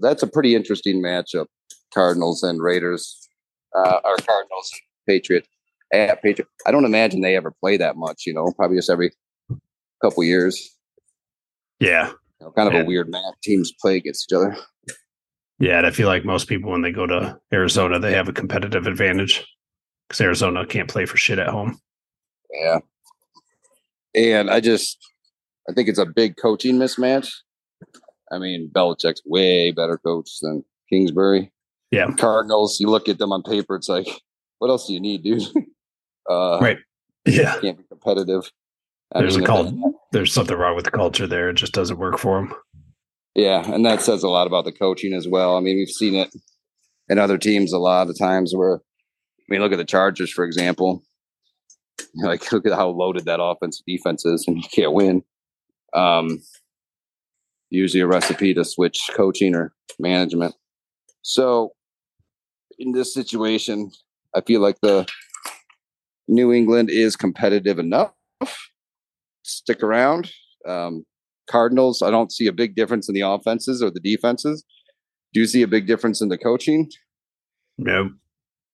that's 0.00 0.22
a 0.22 0.26
pretty 0.26 0.54
interesting 0.54 1.02
matchup. 1.02 1.46
Cardinals 1.92 2.42
and 2.42 2.60
Raiders, 2.60 3.28
uh, 3.74 4.00
or 4.04 4.16
Cardinals 4.16 4.70
Patriot 5.08 5.46
at 5.92 6.22
Patriot. 6.22 6.48
I 6.66 6.70
don't 6.70 6.84
imagine 6.84 7.20
they 7.20 7.36
ever 7.36 7.52
play 7.60 7.76
that 7.76 7.96
much. 7.96 8.24
You 8.26 8.34
know, 8.34 8.52
probably 8.56 8.76
just 8.76 8.90
every 8.90 9.12
couple 10.02 10.24
years. 10.24 10.76
Yeah, 11.80 12.08
You 12.40 12.46
know, 12.46 12.52
kind 12.52 12.72
of 12.72 12.80
a 12.80 12.84
weird 12.84 13.10
match. 13.10 13.34
Teams 13.42 13.72
play 13.80 13.96
against 13.96 14.30
each 14.30 14.36
other. 14.36 14.56
Yeah. 15.64 15.78
And 15.78 15.86
I 15.86 15.90
feel 15.90 16.08
like 16.08 16.24
most 16.24 16.48
people 16.48 16.70
when 16.70 16.82
they 16.82 16.92
go 16.92 17.06
to 17.06 17.38
Arizona, 17.52 17.98
they 17.98 18.12
have 18.12 18.28
a 18.28 18.32
competitive 18.32 18.86
advantage 18.86 19.44
because 20.08 20.20
Arizona 20.20 20.66
can't 20.66 20.88
play 20.88 21.06
for 21.06 21.16
shit 21.16 21.38
at 21.38 21.48
home. 21.48 21.78
Yeah. 22.52 22.78
And 24.14 24.50
I 24.50 24.60
just, 24.60 24.98
I 25.68 25.72
think 25.72 25.88
it's 25.88 25.98
a 25.98 26.06
big 26.06 26.36
coaching 26.36 26.76
mismatch. 26.76 27.30
I 28.30 28.38
mean, 28.38 28.70
Belichick's 28.72 29.22
way 29.24 29.70
better 29.70 29.98
coach 29.98 30.30
than 30.40 30.64
Kingsbury. 30.90 31.52
Yeah. 31.90 32.10
Cardinals, 32.18 32.80
you 32.80 32.88
look 32.88 33.08
at 33.08 33.18
them 33.18 33.32
on 33.32 33.42
paper, 33.42 33.76
it's 33.76 33.88
like, 33.88 34.08
what 34.58 34.68
else 34.68 34.86
do 34.86 34.92
you 34.92 35.00
need, 35.00 35.22
dude? 35.22 35.42
uh, 36.30 36.58
Right. 36.60 36.78
Yeah, 37.26 37.58
Can't 37.60 37.78
be 37.78 37.84
competitive. 37.84 38.50
I 39.14 39.20
There's 39.20 39.36
a 39.36 39.42
cult- 39.42 39.74
there's 40.12 40.32
something 40.32 40.56
wrong 40.56 40.76
with 40.76 40.84
the 40.84 40.90
culture 40.90 41.26
there. 41.26 41.48
It 41.48 41.54
just 41.54 41.72
doesn't 41.72 41.98
work 41.98 42.18
for 42.18 42.40
them. 42.40 42.54
Yeah, 43.34 43.68
and 43.70 43.84
that 43.84 44.00
says 44.00 44.22
a 44.22 44.28
lot 44.28 44.46
about 44.46 44.64
the 44.64 44.72
coaching 44.72 45.12
as 45.12 45.26
well. 45.26 45.56
I 45.56 45.60
mean, 45.60 45.76
we've 45.76 45.88
seen 45.88 46.14
it 46.14 46.32
in 47.08 47.18
other 47.18 47.36
teams 47.36 47.72
a 47.72 47.78
lot 47.78 48.08
of 48.08 48.18
times 48.18 48.54
where, 48.54 48.76
I 48.76 49.44
mean, 49.48 49.60
look 49.60 49.72
at 49.72 49.78
the 49.78 49.84
Chargers, 49.84 50.30
for 50.30 50.44
example. 50.44 51.02
Like, 52.16 52.52
look 52.52 52.64
at 52.64 52.72
how 52.72 52.88
loaded 52.88 53.24
that 53.24 53.42
offense 53.42 53.82
defense 53.84 54.24
is, 54.24 54.44
and 54.46 54.56
you 54.56 54.62
can't 54.72 54.92
win. 54.92 55.24
Um, 55.94 56.40
usually 57.70 58.02
a 58.02 58.06
recipe 58.06 58.54
to 58.54 58.64
switch 58.64 58.98
coaching 59.16 59.54
or 59.54 59.72
management. 59.98 60.54
So, 61.22 61.72
in 62.78 62.92
this 62.92 63.12
situation, 63.12 63.90
I 64.34 64.42
feel 64.42 64.60
like 64.60 64.76
the 64.80 65.06
New 66.28 66.52
England 66.52 66.90
is 66.90 67.16
competitive 67.16 67.78
enough. 67.78 68.12
Stick 69.42 69.82
around. 69.82 70.30
Um, 70.66 71.04
Cardinals, 71.48 72.02
I 72.02 72.10
don't 72.10 72.32
see 72.32 72.46
a 72.46 72.52
big 72.52 72.74
difference 72.74 73.08
in 73.08 73.14
the 73.14 73.20
offenses 73.22 73.82
or 73.82 73.90
the 73.90 74.00
defenses. 74.00 74.64
Do 75.32 75.40
you 75.40 75.46
see 75.46 75.62
a 75.62 75.68
big 75.68 75.86
difference 75.86 76.20
in 76.20 76.28
the 76.28 76.38
coaching? 76.38 76.90
No, 77.76 78.10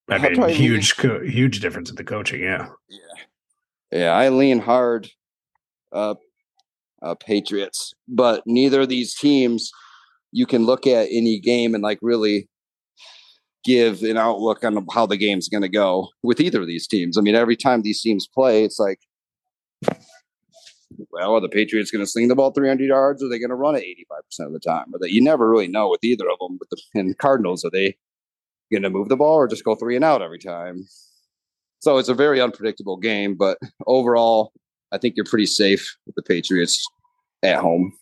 I 0.08 0.18
How 0.18 0.28
mean, 0.28 0.34
do 0.34 0.44
I 0.44 0.52
huge, 0.52 0.96
co- 0.96 1.22
huge 1.22 1.60
difference 1.60 1.90
in 1.90 1.96
the 1.96 2.04
coaching. 2.04 2.42
Yeah, 2.42 2.68
Yeah. 2.88 2.98
Yeah, 3.92 4.12
I 4.12 4.28
lean 4.28 4.60
hard 4.60 5.08
uh, 5.92 6.14
uh 7.02 7.14
Patriots, 7.16 7.92
but 8.06 8.42
neither 8.46 8.82
of 8.82 8.88
these 8.88 9.14
teams 9.14 9.70
you 10.32 10.46
can 10.46 10.64
look 10.64 10.86
at 10.86 11.08
any 11.10 11.40
game 11.40 11.74
and 11.74 11.82
like 11.82 11.98
really 12.02 12.48
give 13.64 14.02
an 14.02 14.16
outlook 14.16 14.64
on 14.64 14.86
how 14.92 15.06
the 15.06 15.16
game's 15.16 15.48
going 15.48 15.62
to 15.62 15.68
go 15.68 16.08
with 16.22 16.40
either 16.40 16.60
of 16.60 16.66
these 16.66 16.86
teams. 16.86 17.18
I 17.18 17.20
mean, 17.20 17.34
every 17.34 17.56
time 17.56 17.82
these 17.82 18.00
teams 18.00 18.28
play, 18.32 18.64
it's 18.64 18.78
like 18.78 19.00
well, 21.10 21.34
are 21.34 21.40
the 21.40 21.48
Patriots 21.48 21.90
going 21.90 22.04
to 22.04 22.10
sling 22.10 22.28
the 22.28 22.34
ball 22.34 22.50
300 22.52 22.84
yards? 22.84 23.22
Or 23.22 23.26
are 23.26 23.28
they 23.28 23.38
going 23.38 23.50
to 23.50 23.54
run 23.56 23.76
it 23.76 23.84
85% 24.40 24.46
of 24.46 24.52
the 24.52 24.60
time? 24.60 24.86
Or 24.92 24.98
that 25.00 25.12
you 25.12 25.22
never 25.22 25.48
really 25.48 25.68
know 25.68 25.88
with 25.88 26.02
either 26.04 26.28
of 26.30 26.38
them. 26.40 26.58
But 26.58 26.68
the 26.70 26.80
and 26.98 27.16
Cardinals, 27.18 27.64
are 27.64 27.70
they 27.70 27.96
going 28.72 28.82
to 28.82 28.90
move 28.90 29.08
the 29.08 29.16
ball 29.16 29.36
or 29.36 29.48
just 29.48 29.64
go 29.64 29.74
three 29.74 29.96
and 29.96 30.04
out 30.04 30.22
every 30.22 30.38
time? 30.38 30.84
So 31.80 31.98
it's 31.98 32.08
a 32.10 32.14
very 32.14 32.40
unpredictable 32.40 32.96
game. 32.98 33.34
But 33.36 33.58
overall, 33.86 34.52
I 34.92 34.98
think 34.98 35.16
you're 35.16 35.24
pretty 35.24 35.46
safe 35.46 35.96
with 36.06 36.14
the 36.14 36.22
Patriots 36.22 36.84
at 37.42 37.56
home, 37.58 37.92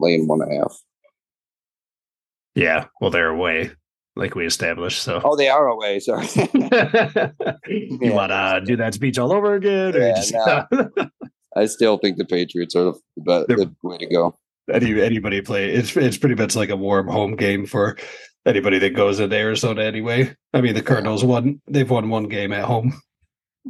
laying 0.00 0.26
one 0.26 0.40
and 0.42 0.52
a 0.52 0.60
half. 0.60 0.76
yeah. 2.54 2.86
Well, 3.00 3.10
they're 3.10 3.28
away, 3.28 3.70
like 4.16 4.34
we 4.34 4.46
established. 4.46 5.02
So, 5.02 5.20
Oh, 5.24 5.36
they 5.36 5.48
are 5.48 5.66
away. 5.68 6.00
Sorry. 6.00 6.26
you 7.66 7.98
Yeah. 8.00 8.14
want 8.14 8.30
to 8.30 8.62
do 8.64 8.76
that 8.76 8.94
speech 8.94 9.18
all 9.18 9.32
over 9.32 9.54
again? 9.54 9.94
Or 9.94 9.98
Yeah, 9.98 10.14
just, 10.14 10.32
I 11.56 11.66
still 11.66 11.98
think 11.98 12.16
the 12.16 12.24
Patriots 12.24 12.74
are 12.76 12.84
the, 12.84 13.00
best, 13.24 13.48
the 13.48 13.74
way 13.82 13.98
to 13.98 14.06
go. 14.06 14.38
any 14.72 15.00
anybody 15.02 15.40
play? 15.42 15.70
It's 15.70 15.96
it's 15.96 16.16
pretty 16.18 16.34
much 16.34 16.56
like 16.56 16.70
a 16.70 16.76
warm 16.76 17.08
home 17.08 17.36
game 17.36 17.66
for 17.66 17.96
anybody 18.46 18.78
that 18.80 18.90
goes 18.96 19.20
into 19.20 19.36
Arizona 19.36 19.82
anyway. 19.82 20.34
I 20.54 20.60
mean, 20.60 20.74
the 20.74 20.82
Cardinals 20.82 21.24
won; 21.24 21.60
they've 21.68 21.88
won 21.88 22.08
one 22.08 22.28
game 22.28 22.52
at 22.52 22.64
home 22.64 23.00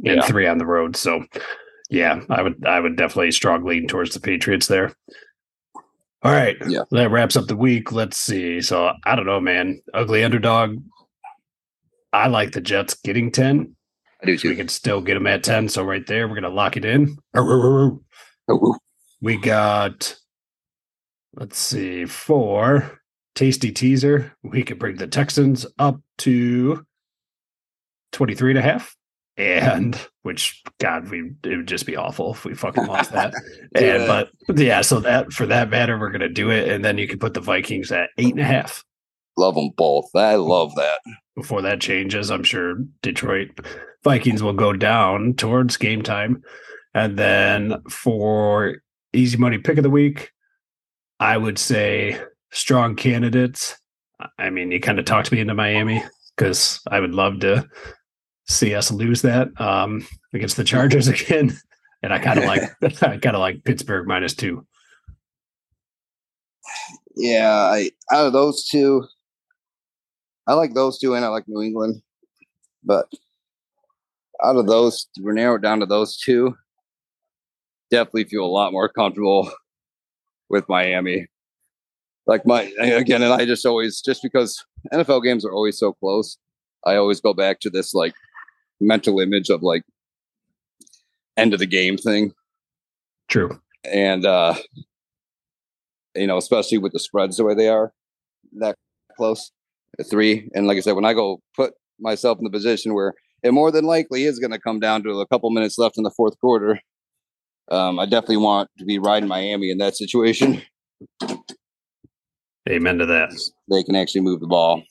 and 0.05 0.23
three 0.23 0.47
on 0.47 0.57
the 0.59 0.65
road. 0.65 0.95
So, 0.95 1.25
yeah, 1.89 2.21
I 2.29 2.41
would 2.41 2.65
I 2.65 2.79
would 2.79 2.95
definitely 2.95 3.31
strong 3.31 3.63
lean 3.65 3.87
towards 3.87 4.13
the 4.13 4.19
Patriots 4.21 4.67
there. 4.67 4.93
All 6.23 6.31
right, 6.31 6.55
Yeah. 6.69 6.83
that 6.91 7.11
wraps 7.11 7.35
up 7.35 7.47
the 7.47 7.55
week. 7.57 7.91
Let's 7.91 8.17
see. 8.17 8.61
So 8.61 8.93
I 9.05 9.15
don't 9.17 9.25
know, 9.25 9.41
man. 9.41 9.81
Ugly 9.93 10.23
underdog. 10.23 10.77
I 12.13 12.27
like 12.27 12.53
the 12.53 12.61
Jets 12.61 12.93
getting 12.93 13.29
ten. 13.29 13.75
I 14.23 14.25
do 14.25 14.37
So 14.37 14.47
we 14.49 14.53
too. 14.55 14.57
can 14.57 14.69
still 14.69 15.01
get 15.01 15.15
them 15.15 15.27
at 15.27 15.43
10. 15.43 15.69
So 15.69 15.83
right 15.83 16.05
there, 16.07 16.27
we're 16.27 16.35
going 16.39 16.43
to 16.43 16.49
lock 16.49 16.77
it 16.77 16.85
in. 16.85 17.17
Oh, 17.35 17.45
oh, 17.47 18.01
oh, 18.49 18.77
We 19.21 19.37
got, 19.37 20.15
let's 21.35 21.57
see, 21.59 22.05
four 22.05 22.99
tasty 23.35 23.71
teaser. 23.71 24.33
We 24.43 24.63
could 24.63 24.79
bring 24.79 24.95
the 24.97 25.07
Texans 25.07 25.65
up 25.79 25.99
to 26.19 26.85
23 28.13 28.51
and 28.51 28.59
a 28.59 28.61
half. 28.61 28.95
And 29.35 29.99
which, 30.21 30.61
God, 30.79 31.09
we 31.09 31.31
it 31.43 31.57
would 31.57 31.67
just 31.67 31.87
be 31.87 31.95
awful 31.97 32.33
if 32.33 32.45
we 32.45 32.53
fucking 32.53 32.85
lost 32.85 33.11
that. 33.13 33.33
and 33.75 33.83
Yeah. 34.03 34.25
but 34.47 34.59
yeah, 34.59 34.81
so 34.81 34.99
that 34.99 35.33
for 35.33 35.47
that 35.47 35.71
matter, 35.71 35.97
we're 35.99 36.11
gonna 36.11 36.29
do 36.29 36.51
it. 36.51 36.69
And 36.69 36.85
then 36.85 36.99
you 36.99 37.07
can 37.07 37.17
put 37.17 37.33
the 37.33 37.39
Vikings 37.41 37.91
at 37.91 38.11
eight 38.19 38.29
and 38.33 38.39
a 38.39 38.43
half. 38.43 38.83
Love 39.37 39.55
them 39.55 39.71
both. 39.75 40.09
I 40.15 40.35
love 40.35 40.75
that. 40.75 40.99
before 41.35 41.61
that 41.61 41.81
changes, 41.81 42.29
I'm 42.29 42.43
sure 42.43 42.75
Detroit 43.01 43.49
Vikings 44.03 44.43
will 44.43 44.53
go 44.53 44.73
down 44.73 45.33
towards 45.33 45.77
game 45.77 46.01
time. 46.01 46.43
And 46.93 47.17
then 47.17 47.81
for 47.89 48.77
easy 49.13 49.37
money 49.37 49.57
pick 49.57 49.77
of 49.77 49.83
the 49.83 49.89
week, 49.89 50.31
I 51.19 51.37
would 51.37 51.57
say 51.57 52.21
strong 52.51 52.95
candidates. 52.95 53.77
I 54.37 54.49
mean, 54.49 54.71
you 54.71 54.79
kind 54.79 54.99
of 54.99 55.05
talked 55.05 55.31
me 55.31 55.39
into 55.39 55.53
Miami 55.53 56.03
because 56.35 56.79
I 56.89 56.99
would 56.99 57.13
love 57.13 57.39
to 57.41 57.67
see 58.47 58.75
us 58.75 58.91
lose 58.91 59.21
that 59.21 59.49
um, 59.59 60.05
against 60.33 60.57
the 60.57 60.63
Chargers 60.63 61.07
again. 61.07 61.57
And 62.01 62.13
I 62.13 62.19
kind 62.19 62.39
of 62.39 62.45
like 62.45 62.61
I 63.03 63.17
kind 63.17 63.35
of 63.35 63.39
like 63.39 63.63
Pittsburgh 63.63 64.07
minus 64.07 64.35
two. 64.35 64.65
Yeah, 67.15 67.49
I 67.49 67.91
out 68.11 68.27
of 68.27 68.33
those 68.33 68.67
two, 68.67 69.05
I 70.47 70.53
like 70.53 70.73
those 70.73 70.99
two, 70.99 71.15
and 71.15 71.23
I 71.23 71.29
like 71.29 71.47
New 71.47 71.61
England. 71.61 72.01
But 72.83 73.11
out 74.43 74.57
of 74.57 74.67
those, 74.67 75.07
we're 75.19 75.33
narrowed 75.33 75.61
down 75.61 75.79
to 75.79 75.85
those 75.85 76.17
two. 76.17 76.55
Definitely 77.89 78.25
feel 78.25 78.43
a 78.43 78.47
lot 78.47 78.73
more 78.73 78.89
comfortable 78.89 79.49
with 80.49 80.67
Miami. 80.67 81.27
Like 82.25 82.45
my 82.45 82.63
again, 82.79 83.21
and 83.21 83.33
I 83.33 83.45
just 83.45 83.65
always 83.65 84.01
just 84.01 84.23
because 84.23 84.63
NFL 84.93 85.23
games 85.23 85.45
are 85.45 85.51
always 85.51 85.77
so 85.77 85.93
close, 85.93 86.37
I 86.85 86.95
always 86.95 87.19
go 87.19 87.33
back 87.33 87.59
to 87.61 87.69
this 87.69 87.93
like 87.93 88.13
mental 88.79 89.19
image 89.19 89.49
of 89.49 89.61
like 89.61 89.83
end 91.37 91.53
of 91.53 91.59
the 91.59 91.65
game 91.65 91.97
thing. 91.97 92.31
True. 93.29 93.59
And 93.83 94.25
uh 94.25 94.55
you 96.15 96.27
know, 96.27 96.37
especially 96.37 96.77
with 96.77 96.93
the 96.93 96.99
spreads 96.99 97.37
the 97.37 97.43
way 97.43 97.55
they 97.55 97.67
are, 97.67 97.91
that 98.59 98.75
close 99.17 99.51
three. 100.09 100.49
And 100.53 100.67
like 100.67 100.77
I 100.77 100.81
said, 100.81 100.93
when 100.93 101.05
I 101.05 101.13
go 101.13 101.41
put 101.55 101.73
myself 101.99 102.37
in 102.39 102.43
the 102.43 102.49
position 102.49 102.93
where 102.93 103.13
it 103.43 103.53
more 103.53 103.71
than 103.71 103.85
likely 103.85 104.23
is 104.23 104.39
going 104.39 104.51
to 104.51 104.59
come 104.59 104.79
down 104.79 105.03
to 105.03 105.19
a 105.19 105.27
couple 105.27 105.49
minutes 105.49 105.77
left 105.77 105.97
in 105.97 106.03
the 106.03 106.11
fourth 106.11 106.39
quarter, 106.39 106.79
um, 107.69 107.99
I 107.99 108.05
definitely 108.05 108.37
want 108.37 108.69
to 108.79 108.85
be 108.85 108.99
riding 108.99 109.29
Miami 109.29 109.69
in 109.69 109.77
that 109.77 109.95
situation. 109.95 110.61
Amen 112.69 112.97
to 112.99 113.05
that. 113.05 113.31
They 113.69 113.83
can 113.83 113.95
actually 113.95 114.21
move 114.21 114.39
the 114.39 114.47
ball. 114.47 114.83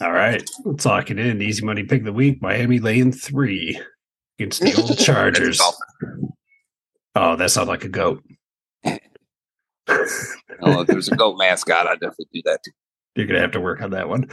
All 0.00 0.12
right. 0.12 0.42
Let's 0.64 0.84
lock 0.84 1.10
it 1.10 1.18
in. 1.18 1.40
Easy 1.40 1.64
money 1.64 1.84
pick 1.84 2.00
of 2.00 2.06
the 2.06 2.12
week. 2.12 2.42
Miami 2.42 2.80
laying 2.80 3.12
three 3.12 3.80
against 4.38 4.60
the 4.60 4.74
old 4.74 4.98
Chargers. 5.04 5.60
oh, 7.14 7.36
that 7.36 7.50
sounds 7.50 7.68
like 7.68 7.84
a 7.84 7.88
goat. 7.88 8.22
oh, 8.84 8.98
if 9.88 10.86
there's 10.88 11.08
a 11.08 11.16
goat 11.16 11.36
mascot, 11.38 11.86
I'd 11.86 12.00
definitely 12.00 12.26
do 12.32 12.42
that 12.46 12.60
too. 12.64 12.72
You're 13.14 13.26
gonna 13.26 13.40
have 13.40 13.52
to 13.52 13.60
work 13.60 13.82
on 13.82 13.90
that 13.90 14.08
one. 14.08 14.30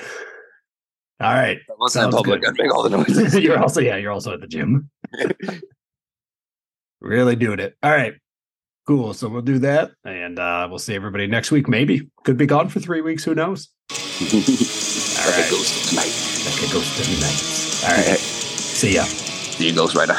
All 1.22 1.34
right. 1.34 1.58
I 1.70 1.74
wasn't 1.78 2.06
in 2.06 2.12
public. 2.12 2.48
I'd 2.48 2.58
make 2.58 2.74
all 2.74 2.84
the 2.84 2.90
noises. 2.98 3.36
you're 3.36 3.60
also 3.60 3.82
yeah, 3.82 3.98
you're 3.98 4.12
also 4.12 4.34
at 4.34 4.42
the 4.42 4.48
gym. 4.48 4.90
really 7.02 7.36
doing 7.36 7.60
it. 7.60 7.76
All 7.84 7.92
right. 7.92 8.14
Cool. 8.88 9.14
So 9.14 9.28
we'll 9.28 9.42
do 9.42 9.60
that. 9.60 9.92
And 10.06 10.40
uh, 10.40 10.68
we'll 10.70 10.80
see 10.80 10.96
everybody 10.96 11.28
next 11.28 11.52
week. 11.52 11.68
Maybe. 11.68 12.10
Could 12.24 12.38
be 12.38 12.46
gone 12.46 12.70
for 12.70 12.80
three 12.80 13.02
weeks. 13.02 13.24
Who 13.24 13.36
knows? 13.36 13.70
all 13.92 13.98
like 13.98 14.34
right. 14.34 15.46
a 15.46 15.52
ghost 15.52 15.84
of 15.84 15.90
the 15.90 15.96
night. 15.96 16.16
Like 16.46 16.70
a 16.70 16.74
ghost 16.74 17.00
of 17.00 17.06
the 17.06 17.20
night. 17.22 18.08
All 18.08 18.12
right. 18.12 18.20
See 18.20 18.96
ya. 18.96 19.04
See 19.04 19.68
you, 19.68 19.76
Ghost 19.76 19.96
Rider. 19.96 20.16